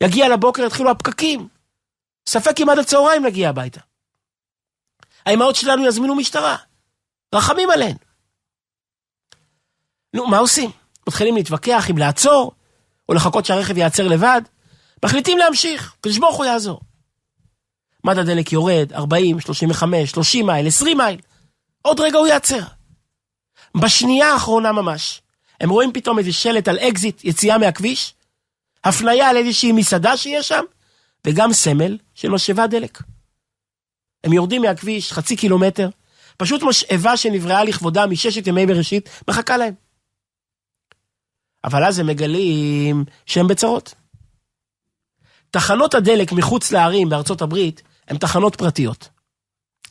יגיע 0.03 0.29
לבוקר, 0.29 0.63
יתחילו 0.63 0.91
הפקקים. 0.91 1.47
ספק 2.29 2.61
אם 2.61 2.69
עד 2.69 2.79
הצהריים 2.79 3.25
נגיע 3.25 3.49
הביתה. 3.49 3.81
האימהות 5.27 5.55
שלנו 5.55 5.85
יזמינו 5.85 6.15
משטרה. 6.15 6.55
רחמים 7.35 7.69
עליהן. 7.69 7.95
נו, 10.13 10.27
מה 10.27 10.37
עושים? 10.37 10.71
מתחילים 11.07 11.35
להתווכח 11.35 11.89
אם 11.89 11.97
לעצור, 11.97 12.51
או 13.09 13.13
לחכות 13.13 13.45
שהרכב 13.45 13.77
ייעצר 13.77 14.07
לבד. 14.07 14.41
מחליטים 15.05 15.37
להמשיך, 15.37 15.95
הקדוש 15.99 16.17
ברוך 16.17 16.37
הוא 16.37 16.45
יעזור. 16.45 16.81
מד 18.03 18.17
הדלק 18.17 18.51
יורד, 18.51 18.93
40, 18.93 19.39
35, 19.39 20.11
30 20.11 20.45
מייל, 20.45 20.67
20 20.67 20.97
מייל. 20.97 21.19
עוד 21.81 21.99
רגע 21.99 22.17
הוא 22.17 22.27
ייעצר. 22.27 22.63
בשנייה 23.81 24.33
האחרונה 24.33 24.71
ממש, 24.71 25.21
הם 25.61 25.69
רואים 25.69 25.93
פתאום 25.93 26.19
איזה 26.19 26.33
שלט 26.33 26.67
על 26.67 26.79
אקזיט, 26.79 27.23
יציאה 27.23 27.57
מהכביש, 27.57 28.13
הפנייה 28.83 29.29
על 29.29 29.37
איזושהי 29.37 29.71
מסעדה 29.71 30.17
שיש 30.17 30.47
שם, 30.47 30.63
וגם 31.25 31.53
סמל 31.53 31.97
של 32.15 32.29
משאבת 32.29 32.69
דלק. 32.69 32.99
הם 34.23 34.33
יורדים 34.33 34.61
מהכביש 34.61 35.13
חצי 35.13 35.35
קילומטר, 35.35 35.89
פשוט 36.37 36.63
משאבה 36.63 37.17
שנבראה 37.17 37.63
לכבודה 37.63 38.05
מששת 38.05 38.47
ימי 38.47 38.65
בראשית, 38.65 39.09
מחכה 39.27 39.57
להם. 39.57 39.73
אבל 41.63 41.83
אז 41.83 41.99
הם 41.99 42.07
מגלים 42.07 43.05
שהם 43.25 43.47
בצרות. 43.47 43.93
תחנות 45.51 45.93
הדלק 45.93 46.31
מחוץ 46.31 46.71
לערים 46.71 47.09
בארצות 47.09 47.41
הברית 47.41 47.81
הן 48.07 48.17
תחנות 48.17 48.55
פרטיות. 48.55 49.09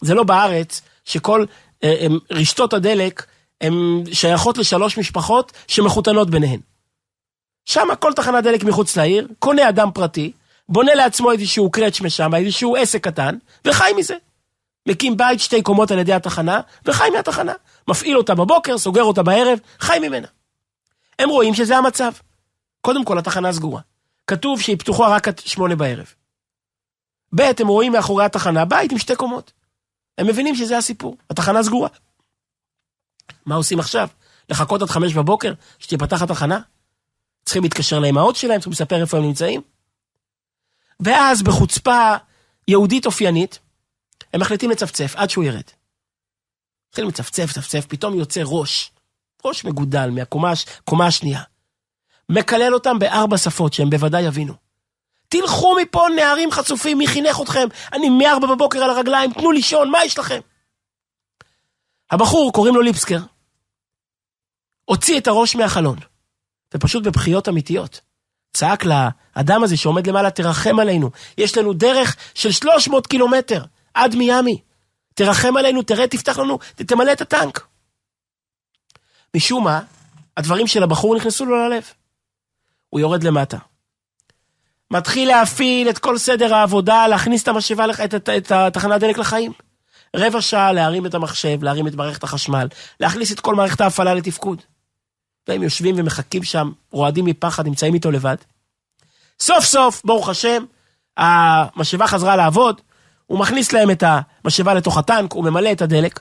זה 0.01 0.15
לא 0.15 0.25
בארץ 0.25 0.83
שכל 1.05 1.45
אה, 1.85 1.95
הם, 2.01 2.19
רשתות 2.31 2.73
הדלק 2.73 3.27
הן 3.61 3.75
שייכות 4.12 4.59
לשלוש 4.59 4.99
משפחות 4.99 5.53
שמחותנות 5.69 6.31
ביניהן. 6.31 6.61
שם 7.65 7.89
כל 8.01 8.12
תחנת 8.12 8.45
דלק 8.45 8.65
מחוץ 8.65 8.97
לעיר, 8.97 9.29
קונה 9.39 9.69
אדם 9.69 9.91
פרטי, 9.95 10.33
בונה 10.69 10.95
לעצמו 10.95 11.33
איזשהו 11.33 11.71
קרץ' 11.71 12.01
משם, 12.01 12.35
איזשהו 12.35 12.77
עסק 12.77 13.05
קטן, 13.05 13.37
וחי 13.65 13.93
מזה. 13.97 14.15
מקים 14.89 15.17
בית 15.17 15.41
שתי 15.41 15.63
קומות 15.63 15.91
על 15.91 15.99
ידי 15.99 16.13
התחנה, 16.13 16.61
וחי 16.85 17.11
מהתחנה. 17.11 17.53
מפעיל 17.89 18.17
אותה 18.17 18.35
בבוקר, 18.35 18.79
סוגר 18.79 19.03
אותה 19.03 19.23
בערב, 19.23 19.59
חי 19.81 19.99
ממנה. 19.99 20.27
הם 21.19 21.29
רואים 21.29 21.55
שזה 21.55 21.77
המצב. 21.77 22.13
קודם 22.81 23.05
כל, 23.05 23.19
התחנה 23.19 23.53
סגורה. 23.53 23.81
כתוב 24.27 24.61
שהיא 24.61 24.79
פתוחה 24.79 25.09
רק 25.09 25.29
עד 25.29 25.39
שמונה 25.39 25.77
בערב. 25.77 26.07
ב', 27.35 27.41
הם 27.59 27.69
רואים 27.69 27.93
מאחורי 27.93 28.25
התחנה 28.25 28.65
בית 28.65 28.93
עם 28.93 28.99
שתי 28.99 29.17
קומות. 29.17 29.53
הם 30.19 30.27
מבינים 30.27 30.55
שזה 30.55 30.79
הסיפור, 30.79 31.17
התחנה 31.31 31.63
סגורה. 31.63 31.89
מה 33.47 33.55
עושים 33.55 33.81
עכשיו? 33.81 34.09
לחכות 34.49 34.83
עד 34.83 34.89
חמש 34.89 35.15
בבוקר 35.15 35.53
שתיפתח 35.79 36.23
התחנה? 36.23 36.61
צריכים 37.45 37.63
להתקשר 37.63 37.99
לאמהות 37.99 38.37
שלהם, 38.37 38.61
צריכים 38.61 38.73
לספר 38.73 39.01
איפה 39.01 39.17
הם 39.17 39.23
נמצאים? 39.23 39.61
ואז 41.01 41.43
בחוצפה 41.43 42.15
יהודית 42.69 43.07
אופיינית, 43.07 43.59
הם 44.33 44.41
מחליטים 44.41 44.71
לצפצף 44.71 45.15
עד 45.17 45.31
שהוא 45.31 45.45
ירד. 45.45 45.63
מתחילים 46.89 47.11
לצפצף, 47.11 47.53
צפצף, 47.53 47.87
פתאום 47.87 48.15
יוצא 48.15 48.41
ראש, 48.45 48.91
ראש 49.45 49.65
מגודל 49.65 50.11
מהקומה 50.11 51.07
השנייה. 51.07 51.43
מקלל 52.29 52.75
אותם 52.75 52.99
בארבע 52.99 53.39
שפות 53.39 53.73
שהם 53.73 53.91
בוודאי 53.91 54.23
יבינו. 54.23 54.55
תלכו 55.29 55.77
מפה 55.83 56.07
נערים 56.17 56.51
חצופים, 56.51 56.99
מי 56.99 57.07
חינך 57.07 57.41
אתכם? 57.43 57.69
אני 57.93 58.09
מארבע 58.09 58.47
בבוקר 58.55 58.79
על 58.79 58.91
הרגליים, 58.91 59.33
תנו 59.33 59.53
לישון, 59.53 59.91
מה 59.91 60.05
יש 60.05 60.19
לכם? 60.19 60.41
הבחור, 62.11 62.53
קוראים 62.53 62.75
לו 62.75 62.83
ליפסקר, 62.83 63.19
הוציא 64.85 65.19
את 65.19 65.27
הראש 65.27 65.57
מהחלון, 65.57 65.99
ופשוט 66.75 67.03
בבכיות 67.03 67.49
אמיתיות, 67.49 68.01
צעק 68.57 68.85
לאדם 68.85 69.64
הזה 69.64 69.77
שעומד 69.77 70.07
למעלה, 70.07 70.31
תרחם 70.31 70.79
עלינו, 70.79 71.11
יש 71.38 71.59
לנו 71.59 71.73
דרך 71.73 72.16
של 72.35 72.53
300 72.53 73.07
קילומטר 73.07 73.64
עד 73.95 74.14
מיאמי, 74.14 74.61
תרחם 75.14 75.57
עלינו, 75.57 75.83
תראה, 75.83 76.07
תפתח 76.07 76.38
לנו, 76.38 76.59
תמלא 76.75 77.12
את 77.12 77.21
הטנק. 77.21 77.66
משום 79.37 79.64
מה, 79.64 79.81
הדברים 80.37 80.66
של 80.66 80.83
הבחור 80.83 81.16
נכנסו 81.16 81.45
לו 81.45 81.57
ללב. 81.57 81.83
הוא 82.90 83.01
יורד 83.01 83.23
למטה. 83.23 83.59
מתחיל 84.90 85.29
להפעיל 85.29 85.88
את 85.90 85.99
כל 85.99 86.19
סדר 86.19 86.55
העבודה, 86.55 87.09
להכניס 87.09 87.42
את 87.42 87.49
המשאבה, 87.49 87.85
את, 88.05 88.14
את, 88.14 88.29
את 88.29 88.53
התחנת 88.53 89.01
דלק 89.01 89.19
לחיים. 89.19 89.53
רבע 90.16 90.40
שעה 90.40 90.73
להרים 90.73 91.07
את 91.07 91.14
המחשב, 91.14 91.62
להרים 91.62 91.88
את 91.88 91.95
מערכת 91.95 92.23
החשמל, 92.23 92.69
להכניס 93.01 93.33
את 93.33 93.40
כל 93.40 93.55
מערכת 93.55 93.81
ההפעלה 93.81 94.14
לתפקוד. 94.14 94.62
והם 95.49 95.63
יושבים 95.63 95.95
ומחכים 95.99 96.45
שם, 96.45 96.73
רועדים 96.91 97.25
מפחד, 97.25 97.67
נמצאים 97.67 97.95
איתו 97.95 98.11
לבד. 98.11 98.37
סוף 99.41 99.65
סוף, 99.65 100.03
ברוך 100.05 100.29
השם, 100.29 100.65
המשאבה 101.17 102.07
חזרה 102.07 102.37
לעבוד, 102.37 102.81
הוא 103.27 103.39
מכניס 103.39 103.73
להם 103.73 103.91
את 103.91 104.05
המשאבה 104.45 104.75
לתוך 104.75 104.99
הטנק, 104.99 105.33
הוא 105.33 105.45
ממלא 105.45 105.73
את 105.73 105.83
הדלק, 105.83 106.21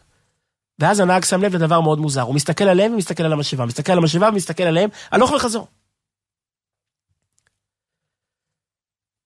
ואז 0.79 0.99
הנהג 0.99 1.23
שם 1.23 1.41
לב 1.41 1.55
לדבר 1.55 1.81
מאוד 1.81 1.99
מוזר, 1.99 2.21
הוא 2.21 2.35
מסתכל 2.35 2.63
עליהם 2.63 2.93
ומסתכל 2.93 3.23
על 3.23 3.33
המשאבה, 3.33 3.65
מסתכל 3.65 3.91
על 3.91 3.97
המשאבה 3.97 4.29
ומסתכל 4.29 4.63
עליהם, 4.63 4.89
הלוך 5.11 5.31
וחזור. 5.31 5.67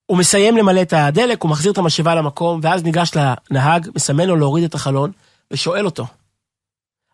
הוא 0.06 0.18
מסיים 0.18 0.58
למלא 0.58 0.82
את 0.82 0.94
הדלק, 0.94 1.44
הוא 1.44 1.52
מחזיר 1.52 1.72
את 1.72 1.78
המשאבה 1.78 2.16
למקום, 2.16 2.60
ואז 2.64 2.84
ניגש 2.84 3.12
לנהג, 3.52 3.90
מסמן 3.96 4.26
לו 4.26 4.36
להוריד 4.36 4.64
את 4.64 4.76
החלון, 4.76 5.12
ושואל 5.52 5.86
אותו, 5.86 6.06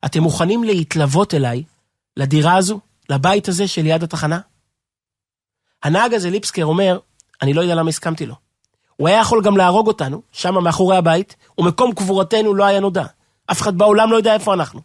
אתם 0.05 0.23
מוכנים 0.23 0.63
להתלוות 0.63 1.33
אליי, 1.33 1.63
לדירה 2.17 2.57
הזו, 2.57 2.79
לבית 3.09 3.47
הזה 3.47 3.67
שליד 3.67 4.03
התחנה? 4.03 4.39
הנהג 5.83 6.13
הזה, 6.13 6.29
ליפסקר, 6.29 6.65
אומר, 6.65 6.99
אני 7.41 7.53
לא 7.53 7.61
יודע 7.61 7.75
למה 7.75 7.89
הסכמתי 7.89 8.25
לו. 8.25 8.35
הוא 8.95 9.07
היה 9.07 9.19
יכול 9.19 9.43
גם 9.43 9.57
להרוג 9.57 9.87
אותנו, 9.87 10.21
שם 10.31 10.63
מאחורי 10.63 10.97
הבית, 10.97 11.35
ומקום 11.57 11.95
קבורתנו 11.95 12.53
לא 12.53 12.65
היה 12.65 12.79
נודע. 12.79 13.05
אף 13.51 13.61
אחד 13.61 13.77
בעולם 13.77 14.11
לא 14.11 14.17
יודע 14.17 14.33
איפה 14.33 14.53
אנחנו. 14.53 14.81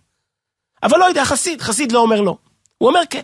אבל 0.82 0.98
לא 0.98 1.04
יודע, 1.04 1.24
חסיד, 1.24 1.60
חסיד 1.60 1.92
לא 1.92 1.98
אומר 1.98 2.20
לא. 2.20 2.36
הוא 2.78 2.88
אומר 2.88 3.00
כן. 3.10 3.22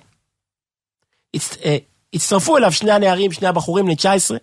הצ... 1.35 1.57
אה, 1.64 1.77
הצטרפו 2.14 2.57
אליו 2.57 2.73
שני 2.73 2.92
הנערים, 2.92 3.33
שני 3.33 3.49
הבחורים, 3.49 3.85
בני 3.85 3.97
19, 3.97 4.38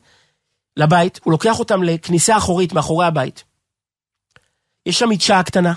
לבית, 0.78 1.20
הוא 1.24 1.32
לוקח 1.32 1.60
אותם 1.60 1.84
לכניסה 1.84 2.38
אחורית 2.38 2.74
מאחורי 2.74 3.06
הבית. 3.06 3.44
יש 4.86 5.00
שם 5.00 5.10
מדשאה 5.10 5.44
קטנה, 5.44 5.74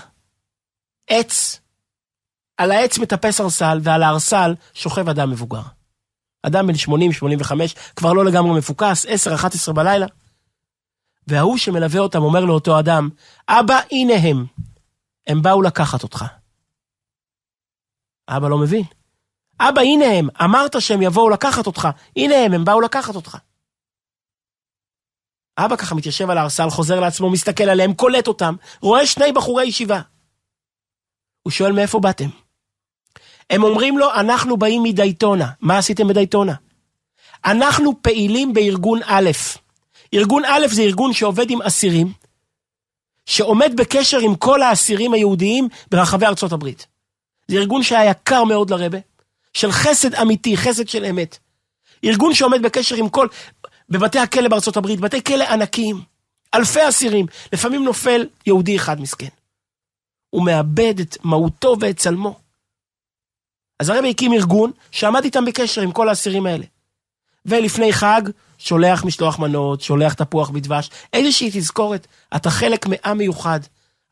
עץ, 1.07 1.59
על 2.57 2.71
העץ 2.71 2.97
מטפס 2.97 3.41
ארסל, 3.41 3.79
ועל 3.83 4.03
הארסל 4.03 4.55
שוכב 4.73 5.09
אדם 5.09 5.31
מבוגר. 5.31 5.61
אדם 6.43 6.67
בן 6.67 6.73
80-85, 6.73 7.51
כבר 7.95 8.13
לא 8.13 8.25
לגמרי 8.25 8.57
מפוקס, 8.57 9.05
10-11 9.69 9.73
בלילה. 9.73 10.05
וההוא 11.27 11.57
שמלווה 11.57 11.99
אותם 11.99 12.23
אומר 12.23 12.45
לאותו 12.45 12.79
אדם, 12.79 13.09
אבא, 13.49 13.79
הנה 13.91 14.13
הם. 14.13 14.45
הם 15.27 15.41
באו 15.41 15.61
לקחת 15.61 16.03
אותך. 16.03 16.25
אבא 18.29 18.47
לא 18.47 18.57
מבין. 18.57 18.83
אבא, 19.59 19.81
הנה 19.81 20.05
הם, 20.05 20.27
אמרת 20.43 20.81
שהם 20.81 21.01
יבואו 21.01 21.29
לקחת 21.29 21.67
אותך. 21.67 21.87
הנה 22.15 22.35
הם, 22.35 22.53
הם 22.53 22.65
באו 22.65 22.81
לקחת 22.81 23.15
אותך. 23.15 23.37
אבא 25.57 25.75
ככה 25.75 25.95
מתיישב 25.95 26.29
על 26.29 26.37
הארסל, 26.37 26.69
חוזר 26.69 26.99
לעצמו, 26.99 27.29
מסתכל 27.29 27.63
עליהם, 27.63 27.93
קולט 27.93 28.27
אותם, 28.27 28.55
רואה 28.81 29.07
שני 29.07 29.31
בחורי 29.31 29.65
ישיבה. 29.65 30.01
הוא 31.43 31.51
שואל 31.51 31.71
מאיפה 31.71 31.99
באתם? 31.99 32.29
הם 33.49 33.63
אומרים 33.63 33.97
לו, 33.97 34.13
אנחנו 34.13 34.57
באים 34.57 34.83
מדייטונה. 34.83 35.47
מה 35.61 35.77
עשיתם 35.77 36.07
בדייטונה? 36.07 36.53
אנחנו 37.45 38.01
פעילים 38.01 38.53
בארגון 38.53 38.99
א'. 39.05 39.29
ארגון 40.13 40.43
א' 40.45 40.67
זה 40.67 40.81
ארגון 40.81 41.13
שעובד 41.13 41.49
עם 41.49 41.61
אסירים, 41.61 42.13
שעומד 43.25 43.71
בקשר 43.75 44.19
עם 44.19 44.35
כל 44.35 44.61
האסירים 44.61 45.13
היהודיים 45.13 45.67
ברחבי 45.91 46.25
ארצות 46.25 46.51
הברית. 46.51 46.87
זה 47.47 47.57
ארגון 47.57 47.83
שהיה 47.83 48.09
יקר 48.09 48.43
מאוד 48.43 48.69
לרבה, 48.69 48.97
של 49.53 49.71
חסד 49.71 50.15
אמיתי, 50.15 50.57
חסד 50.57 50.87
של 50.87 51.05
אמת. 51.05 51.37
ארגון 52.03 52.33
שעומד 52.33 52.61
בקשר 52.61 52.95
עם 52.95 53.09
כל, 53.09 53.27
בבתי 53.89 54.19
הכלא 54.19 54.49
בארצות 54.49 54.77
הברית, 54.77 54.99
בתי 54.99 55.23
כלא 55.23 55.43
ענקיים, 55.43 56.01
אלפי 56.53 56.89
אסירים, 56.89 57.25
לפעמים 57.53 57.83
נופל 57.83 58.27
יהודי 58.45 58.75
אחד 58.75 59.01
מסכן. 59.01 59.27
הוא 60.29 60.45
מאבד 60.45 60.99
את 60.99 61.17
מהותו 61.23 61.75
ואת 61.79 61.97
צלמו. 61.97 62.46
אז 63.79 63.89
הרבי 63.89 64.09
הקים 64.09 64.33
ארגון 64.33 64.71
שעמד 64.91 65.23
איתם 65.23 65.45
בקשר 65.45 65.81
עם 65.81 65.91
כל 65.91 66.09
האסירים 66.09 66.45
האלה. 66.45 66.65
ולפני 67.45 67.93
חג, 67.93 68.21
שולח 68.57 69.03
משלוח 69.03 69.39
מנות, 69.39 69.81
שולח 69.81 70.13
תפוח 70.13 70.49
בדבש, 70.49 70.89
איזושהי 71.13 71.49
תזכורת, 71.53 72.07
אתה 72.35 72.49
חלק 72.49 72.85
מעם 72.85 73.17
מיוחד. 73.17 73.59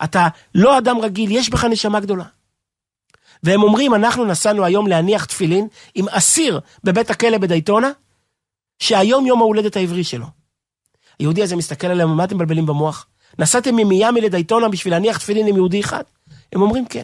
אתה 0.03 0.27
לא 0.55 0.77
אדם 0.77 0.97
רגיל, 0.97 1.31
יש 1.31 1.49
בך 1.49 1.63
נשמה 1.63 1.99
גדולה. 1.99 2.25
והם 3.43 3.63
אומרים, 3.63 3.95
אנחנו 3.95 4.25
נסענו 4.25 4.65
היום 4.65 4.87
להניח 4.87 5.25
תפילין 5.25 5.67
עם 5.95 6.09
אסיר 6.09 6.59
בבית 6.83 7.09
הכלא 7.09 7.37
בדייטונה, 7.37 7.91
שהיום 8.79 9.25
יום 9.25 9.41
ההולדת 9.41 9.75
העברי 9.75 10.03
שלו. 10.03 10.25
היהודי 11.19 11.43
הזה 11.43 11.55
מסתכל 11.55 11.87
עליהם, 11.87 12.17
מה 12.17 12.23
אתם 12.23 12.35
מבלבלים 12.35 12.65
במוח? 12.65 13.07
נסעתם 13.39 13.75
ממיאמי 13.75 14.21
לדייטונה 14.21 14.69
בשביל 14.69 14.93
להניח 14.93 15.17
תפילין 15.17 15.47
עם 15.47 15.55
יהודי 15.55 15.79
אחד? 15.79 16.03
הם 16.53 16.61
אומרים 16.61 16.85
כן. 16.85 17.01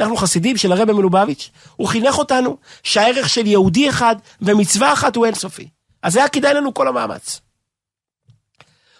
אנחנו 0.00 0.16
חסידים 0.16 0.56
של 0.56 0.72
הרבי 0.72 0.92
מלובביץ', 0.92 1.50
הוא 1.76 1.88
חינך 1.88 2.18
אותנו 2.18 2.56
שהערך 2.82 3.28
של 3.28 3.46
יהודי 3.46 3.88
אחד 3.88 4.16
ומצווה 4.40 4.92
אחת 4.92 5.16
הוא 5.16 5.26
אינסופי. 5.26 5.68
אז 6.02 6.16
היה 6.16 6.28
כדאי 6.28 6.54
לנו 6.54 6.74
כל 6.74 6.88
המאמץ. 6.88 7.40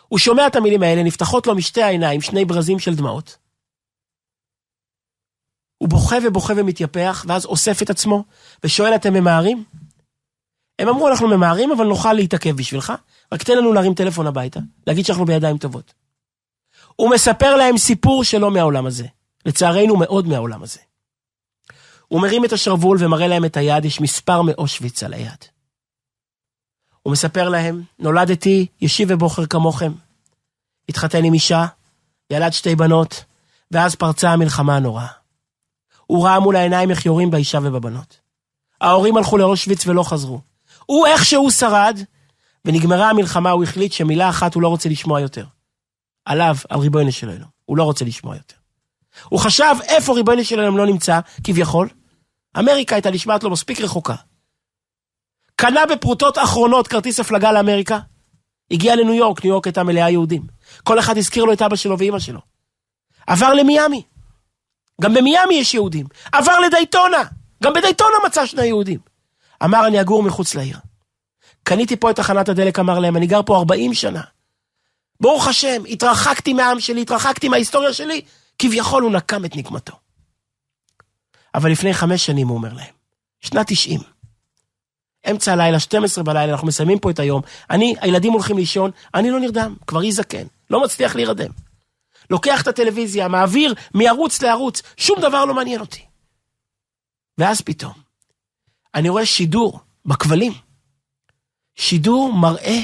הוא 0.08 0.18
שומע 0.18 0.46
את 0.46 0.56
המילים 0.56 0.82
האלה, 0.82 1.02
נפתחות 1.02 1.46
לו 1.46 1.54
משתי 1.54 1.82
העיניים 1.82 2.20
שני 2.20 2.44
ברזים 2.44 2.78
של 2.78 2.94
דמעות. 2.94 3.36
הוא 5.78 5.88
בוכה 5.88 6.16
ובוכה 6.24 6.52
ומתייפח, 6.56 7.24
ואז 7.28 7.44
אוסף 7.44 7.82
את 7.82 7.90
עצמו, 7.90 8.24
ושואל, 8.64 8.94
אתם 8.94 9.14
ממהרים? 9.14 9.64
הם 10.78 10.88
אמרו, 10.88 11.08
אנחנו 11.08 11.28
ממהרים, 11.28 11.72
אבל 11.72 11.86
נוכל 11.86 12.12
להתעכב 12.12 12.56
בשבילך, 12.56 12.92
רק 13.32 13.42
תן 13.42 13.58
לנו 13.58 13.72
להרים 13.72 13.94
טלפון 13.94 14.26
הביתה, 14.26 14.60
להגיד 14.86 15.06
שאנחנו 15.06 15.24
בידיים 15.24 15.58
טובות. 15.58 15.94
הוא 16.96 17.10
מספר 17.10 17.56
להם 17.56 17.78
סיפור 17.78 18.24
שלא 18.24 18.50
מהעולם 18.50 18.86
הזה. 18.86 19.06
לצערנו 19.46 19.96
מאוד 19.96 20.26
מהעולם 20.26 20.62
הזה. 20.62 20.80
הוא 22.08 22.22
מרים 22.22 22.44
את 22.44 22.52
השרוול 22.52 22.98
ומראה 23.00 23.28
להם 23.28 23.44
את 23.44 23.56
היד, 23.56 23.84
יש 23.84 24.00
מספר 24.00 24.42
מאושוויץ 24.42 25.02
על 25.02 25.12
היד. 25.12 25.44
הוא 27.02 27.12
מספר 27.12 27.48
להם, 27.48 27.82
נולדתי 27.98 28.66
ישיב 28.80 29.08
ובוחר 29.10 29.46
כמוכם. 29.46 29.92
התחתן 30.88 31.24
עם 31.24 31.34
אישה, 31.34 31.66
ילד 32.30 32.52
שתי 32.52 32.76
בנות, 32.76 33.24
ואז 33.70 33.94
פרצה 33.94 34.30
המלחמה 34.30 34.76
הנוראה. 34.76 35.06
הוא 36.06 36.24
ראה 36.24 36.40
מול 36.40 36.56
העיניים 36.56 36.90
איך 36.90 37.06
יורים 37.06 37.30
באישה 37.30 37.58
ובבנות. 37.62 38.20
ההורים 38.80 39.16
הלכו 39.16 39.38
לאושוויץ 39.38 39.86
ולא 39.86 40.02
חזרו. 40.02 40.40
הוא 40.86 41.06
איכשהו 41.06 41.50
שרד, 41.50 41.98
ונגמרה 42.64 43.10
המלחמה, 43.10 43.50
הוא 43.50 43.64
החליט 43.64 43.92
שמילה 43.92 44.28
אחת 44.28 44.54
הוא 44.54 44.62
לא 44.62 44.68
רוצה 44.68 44.88
לשמוע 44.88 45.20
יותר. 45.20 45.46
עליו, 46.24 46.56
על 46.68 46.80
ריבונו 46.80 47.12
של 47.12 47.30
אלוהים. 47.30 47.46
הוא 47.64 47.76
לא 47.76 47.84
רוצה 47.84 48.04
לשמוע 48.04 48.36
יותר. 48.36 48.56
הוא 49.28 49.40
חשב 49.40 49.74
איפה 49.88 50.14
ריבונו 50.14 50.44
של 50.44 50.58
אלוהים 50.58 50.76
לא 50.76 50.86
נמצא, 50.86 51.20
כביכול. 51.44 51.88
אמריקה 52.58 52.94
הייתה 52.94 53.10
נשמעת 53.10 53.44
לו 53.44 53.50
מספיק 53.50 53.80
רחוקה. 53.80 54.14
קנה 55.56 55.86
בפרוטות 55.86 56.38
אחרונות 56.38 56.88
כרטיס 56.88 57.20
הפלגה 57.20 57.52
לאמריקה, 57.52 57.98
הגיע 58.70 58.96
לניו 58.96 59.14
יורק, 59.14 59.44
ניו 59.44 59.52
יורק 59.52 59.66
הייתה 59.66 59.82
מלאה 59.82 60.10
יהודים. 60.10 60.42
כל 60.84 60.98
אחד 60.98 61.18
הזכיר 61.18 61.44
לו 61.44 61.52
את 61.52 61.62
אבא 61.62 61.76
שלו 61.76 61.98
ואימא 61.98 62.18
שלו. 62.18 62.40
עבר 63.26 63.54
למיאמי. 63.54 64.02
גם 65.00 65.14
במיאמי 65.14 65.54
יש 65.54 65.74
יהודים. 65.74 66.06
עבר 66.32 66.58
לדייטונה. 66.58 67.22
גם 67.62 67.72
בדייטונה 67.72 68.16
מצא 68.26 68.46
שני 68.46 68.66
יהודים. 68.66 68.98
אמר, 69.64 69.86
אני 69.86 70.00
אגור 70.00 70.22
מחוץ 70.22 70.54
לעיר. 70.54 70.78
קניתי 71.62 71.96
פה 71.96 72.10
את 72.10 72.16
תחנת 72.16 72.48
הדלק, 72.48 72.78
אמר 72.78 72.98
להם, 72.98 73.16
אני 73.16 73.26
גר 73.26 73.42
פה 73.42 73.56
40 73.56 73.94
שנה. 73.94 74.22
ברוך 75.20 75.48
השם, 75.48 75.82
התרחקתי 75.88 76.52
מהעם 76.52 76.80
שלי, 76.80 77.02
התרחקתי 77.02 77.48
מההיסטוריה 77.48 77.92
שלי, 77.92 78.20
כביכול 78.62 79.02
הוא 79.02 79.12
נקם 79.12 79.44
את 79.44 79.56
נקמתו. 79.56 79.92
אבל 81.54 81.70
לפני 81.70 81.94
חמש 81.94 82.26
שנים 82.26 82.48
הוא 82.48 82.56
אומר 82.56 82.72
להם, 82.72 82.94
שנת 83.40 83.66
90. 83.66 84.00
אמצע 85.30 85.52
הלילה, 85.52 85.80
12 85.80 86.24
בלילה, 86.24 86.52
אנחנו 86.52 86.66
מסיימים 86.66 86.98
פה 86.98 87.10
את 87.10 87.18
היום. 87.18 87.42
אני, 87.70 87.94
הילדים 88.00 88.32
הולכים 88.32 88.56
לישון, 88.56 88.90
אני 89.14 89.30
לא 89.30 89.40
נרדם, 89.40 89.76
כבר 89.86 90.02
אי 90.02 90.12
זקן, 90.12 90.46
לא 90.70 90.82
מצליח 90.84 91.14
להירדם. 91.14 91.50
לוקח 92.30 92.62
את 92.62 92.68
הטלוויזיה, 92.68 93.28
מעביר 93.28 93.74
מערוץ 93.94 94.42
לערוץ, 94.42 94.82
שום 94.96 95.20
דבר 95.20 95.44
לא 95.44 95.54
מעניין 95.54 95.80
אותי. 95.80 96.04
ואז 97.38 97.60
פתאום, 97.60 97.92
אני 98.94 99.08
רואה 99.08 99.26
שידור 99.26 99.80
בכבלים. 100.04 100.52
שידור 101.74 102.32
מראה 102.32 102.78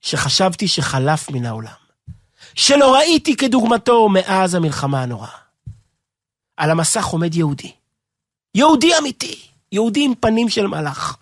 שחשבתי 0.00 0.68
שחלף 0.68 1.30
מן 1.30 1.46
העולם. 1.46 1.79
שלא 2.54 2.94
ראיתי 2.94 3.36
כדוגמתו 3.36 4.08
מאז 4.08 4.54
המלחמה 4.54 5.02
הנוראה. 5.02 5.40
על 6.56 6.70
המסך 6.70 7.04
עומד 7.04 7.34
יהודי. 7.34 7.72
יהודי 8.54 8.98
אמיתי, 8.98 9.38
יהודי 9.72 10.04
עם 10.04 10.14
פנים 10.14 10.48
של 10.48 10.66
מלאך, 10.66 11.16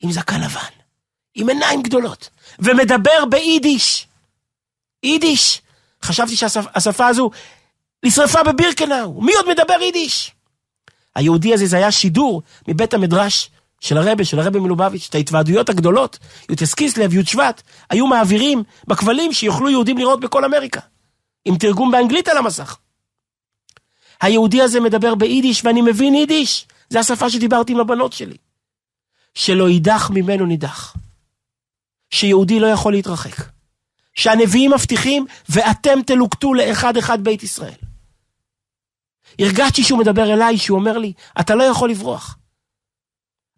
עם 0.00 0.12
זקן 0.12 0.40
לבן, 0.40 0.60
עם 1.34 1.48
עיניים 1.48 1.82
גדולות, 1.82 2.28
ומדבר 2.58 3.24
ביידיש. 3.30 4.06
יידיש. 5.02 5.62
חשבתי 6.02 6.36
שהשפה 6.36 7.06
הזו 7.06 7.30
נשרפה 8.02 8.42
בבירקנאו, 8.42 9.20
מי 9.20 9.32
עוד 9.34 9.48
מדבר 9.48 9.80
יידיש? 9.80 10.32
היהודי 11.14 11.54
הזה 11.54 11.66
זה 11.66 11.76
היה 11.76 11.92
שידור 11.92 12.42
מבית 12.68 12.94
המדרש 12.94 13.50
של 13.82 13.98
הרבה, 13.98 14.24
של 14.24 14.40
הרבה 14.40 14.60
מלובביץ', 14.60 15.06
את 15.10 15.14
ההתוועדויות 15.14 15.68
הגדולות, 15.68 16.18
יוטס 16.48 16.74
קיסלב, 16.74 17.14
יוט 17.14 17.26
שבט, 17.26 17.62
היו 17.90 18.06
מעבירים 18.06 18.62
בכבלים 18.86 19.32
שיוכלו 19.32 19.70
יהודים 19.70 19.98
לראות 19.98 20.20
בכל 20.20 20.44
אמריקה, 20.44 20.80
עם 21.44 21.56
תרגום 21.56 21.90
באנגלית 21.90 22.28
על 22.28 22.36
המסך. 22.36 22.78
היהודי 24.20 24.62
הזה 24.62 24.80
מדבר 24.80 25.14
ביידיש 25.14 25.64
ואני 25.64 25.82
מבין 25.82 26.14
יידיש, 26.14 26.66
זה 26.88 27.00
השפה 27.00 27.30
שדיברתי 27.30 27.72
עם 27.72 27.80
הבנות 27.80 28.12
שלי. 28.12 28.36
שלא 29.34 29.68
יידח 29.68 30.10
ממנו 30.10 30.46
נידח. 30.46 30.96
שיהודי 32.10 32.60
לא 32.60 32.66
יכול 32.66 32.92
להתרחק. 32.92 33.44
שהנביאים 34.14 34.70
מבטיחים 34.70 35.26
ואתם 35.48 36.02
תלוקטו 36.06 36.54
לאחד 36.54 36.96
אחד 36.96 37.24
בית 37.24 37.42
ישראל. 37.42 37.80
הרגשתי 39.38 39.82
שהוא 39.84 39.98
מדבר 39.98 40.32
אליי, 40.32 40.58
שהוא 40.58 40.78
אומר 40.78 40.98
לי, 40.98 41.12
אתה 41.40 41.54
לא 41.54 41.64
יכול 41.64 41.90
לברוח. 41.90 42.36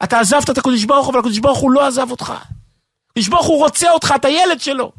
אתה 0.03 0.21
עזבת 0.21 0.51
את 0.51 0.59
הקדוש 0.59 0.85
ברוך 0.85 1.07
הוא, 1.07 1.13
אבל 1.13 1.21
הקדוש 1.21 1.39
ברוך 1.39 1.59
הוא 1.59 1.71
לא 1.73 1.87
עזב 1.87 2.11
אותך. 2.11 2.33
הקדוש 3.11 3.29
ברוך 3.29 3.47
הוא 3.47 3.59
רוצה 3.59 3.91
אותך, 3.91 4.13
אתה 4.17 4.29
ילד 4.29 4.61
שלו. 4.61 4.93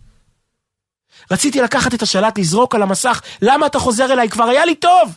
רציתי 1.31 1.61
לקחת 1.61 1.93
את 1.93 2.01
השלט, 2.01 2.37
לזרוק 2.37 2.75
על 2.75 2.81
המסך, 2.81 3.21
למה 3.41 3.65
אתה 3.65 3.79
חוזר 3.79 4.13
אליי? 4.13 4.29
כבר 4.29 4.43
היה 4.43 4.65
לי 4.65 4.75
טוב. 4.75 5.15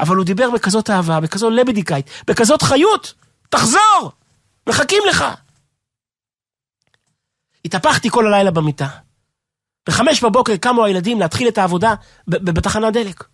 אבל 0.00 0.16
הוא 0.16 0.24
דיבר 0.24 0.50
בכזאת 0.50 0.90
אהבה, 0.90 1.20
בכזאת 1.20 1.52
לבדיקאית, 1.52 2.10
בכזאת 2.26 2.62
חיות, 2.62 3.14
תחזור, 3.48 4.12
מחכים 4.68 5.02
לך. 5.08 5.24
התהפכתי 7.64 8.10
כל 8.10 8.26
הלילה 8.26 8.50
במיטה. 8.50 8.88
בחמש 9.88 10.24
בבוקר 10.24 10.56
קמו 10.56 10.84
הילדים 10.84 11.20
להתחיל 11.20 11.48
את 11.48 11.58
העבודה 11.58 11.94
בתחנת 12.28 12.92
דלק. 12.92 13.24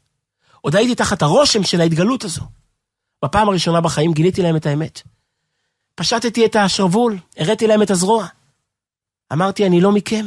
עוד 0.61 0.77
הייתי 0.77 0.95
תחת 0.95 1.23
הרושם 1.23 1.63
של 1.63 1.81
ההתגלות 1.81 2.25
הזו. 2.25 2.43
בפעם 3.25 3.49
הראשונה 3.49 3.81
בחיים 3.81 4.13
גיליתי 4.13 4.43
להם 4.43 4.57
את 4.57 4.67
האמת. 4.67 5.03
פשטתי 5.95 6.47
את 6.47 6.57
השרוול, 6.57 7.19
הראתי 7.37 7.67
להם 7.67 7.83
את 7.83 7.91
הזרוע. 7.91 8.27
אמרתי, 9.33 9.67
אני 9.67 9.81
לא 9.81 9.93
מכם, 9.93 10.27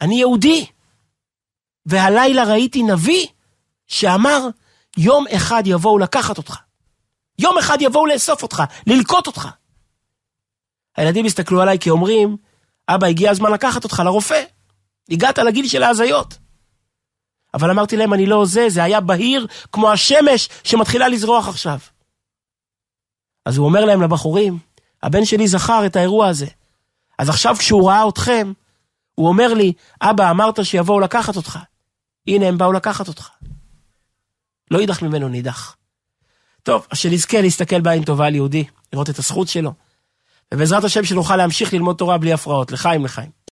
אני 0.00 0.20
יהודי. 0.20 0.66
והלילה 1.86 2.44
ראיתי 2.44 2.82
נביא 2.82 3.26
שאמר, 3.86 4.48
יום 4.96 5.24
אחד 5.36 5.62
יבואו 5.66 5.98
לקחת 5.98 6.38
אותך. 6.38 6.56
יום 7.38 7.58
אחד 7.58 7.78
יבואו 7.80 8.06
לאסוף 8.06 8.42
אותך, 8.42 8.62
ללקוט 8.86 9.26
אותך. 9.26 9.48
הילדים 10.96 11.24
הסתכלו 11.24 11.62
עליי 11.62 11.78
כי 11.78 11.90
אומרים, 11.90 12.36
אבא, 12.88 13.06
הגיע 13.06 13.30
הזמן 13.30 13.52
לקחת 13.52 13.84
אותך 13.84 14.02
לרופא. 14.04 14.42
הגעת 15.10 15.38
לגיל 15.38 15.68
של 15.68 15.82
ההזיות. 15.82 16.38
אבל 17.54 17.70
אמרתי 17.70 17.96
להם, 17.96 18.14
אני 18.14 18.26
לא 18.26 18.44
זה, 18.44 18.68
זה 18.68 18.84
היה 18.84 19.00
בהיר 19.00 19.46
כמו 19.72 19.92
השמש 19.92 20.48
שמתחילה 20.64 21.08
לזרוח 21.08 21.48
עכשיו. 21.48 21.78
אז 23.46 23.56
הוא 23.56 23.66
אומר 23.66 23.84
להם 23.84 24.02
לבחורים, 24.02 24.58
הבן 25.02 25.24
שלי 25.24 25.48
זכר 25.48 25.86
את 25.86 25.96
האירוע 25.96 26.28
הזה. 26.28 26.46
אז 27.18 27.28
עכשיו 27.28 27.56
כשהוא 27.58 27.88
ראה 27.88 28.08
אתכם, 28.08 28.52
הוא 29.14 29.28
אומר 29.28 29.54
לי, 29.54 29.72
אבא, 30.02 30.30
אמרת 30.30 30.64
שיבואו 30.64 31.00
לקחת 31.00 31.36
אותך. 31.36 31.58
הנה, 32.26 32.46
הם 32.46 32.58
באו 32.58 32.72
לקחת 32.72 33.08
אותך. 33.08 33.28
לא 34.70 34.78
יידח 34.78 35.02
ממנו 35.02 35.28
נידח. 35.28 35.76
טוב, 36.62 36.86
אז 36.90 36.98
שנזכה 36.98 37.40
להסתכל 37.40 37.80
בעין 37.80 38.04
טובה 38.04 38.26
על 38.26 38.34
יהודי, 38.34 38.64
לראות 38.92 39.10
את 39.10 39.18
הזכות 39.18 39.48
שלו, 39.48 39.72
ובעזרת 40.54 40.84
השם 40.84 41.04
שנוכל 41.04 41.36
להמשיך 41.36 41.72
ללמוד 41.72 41.96
תורה 41.96 42.18
בלי 42.18 42.32
הפרעות, 42.32 42.72
לחיים 42.72 43.04
לחיים. 43.04 43.30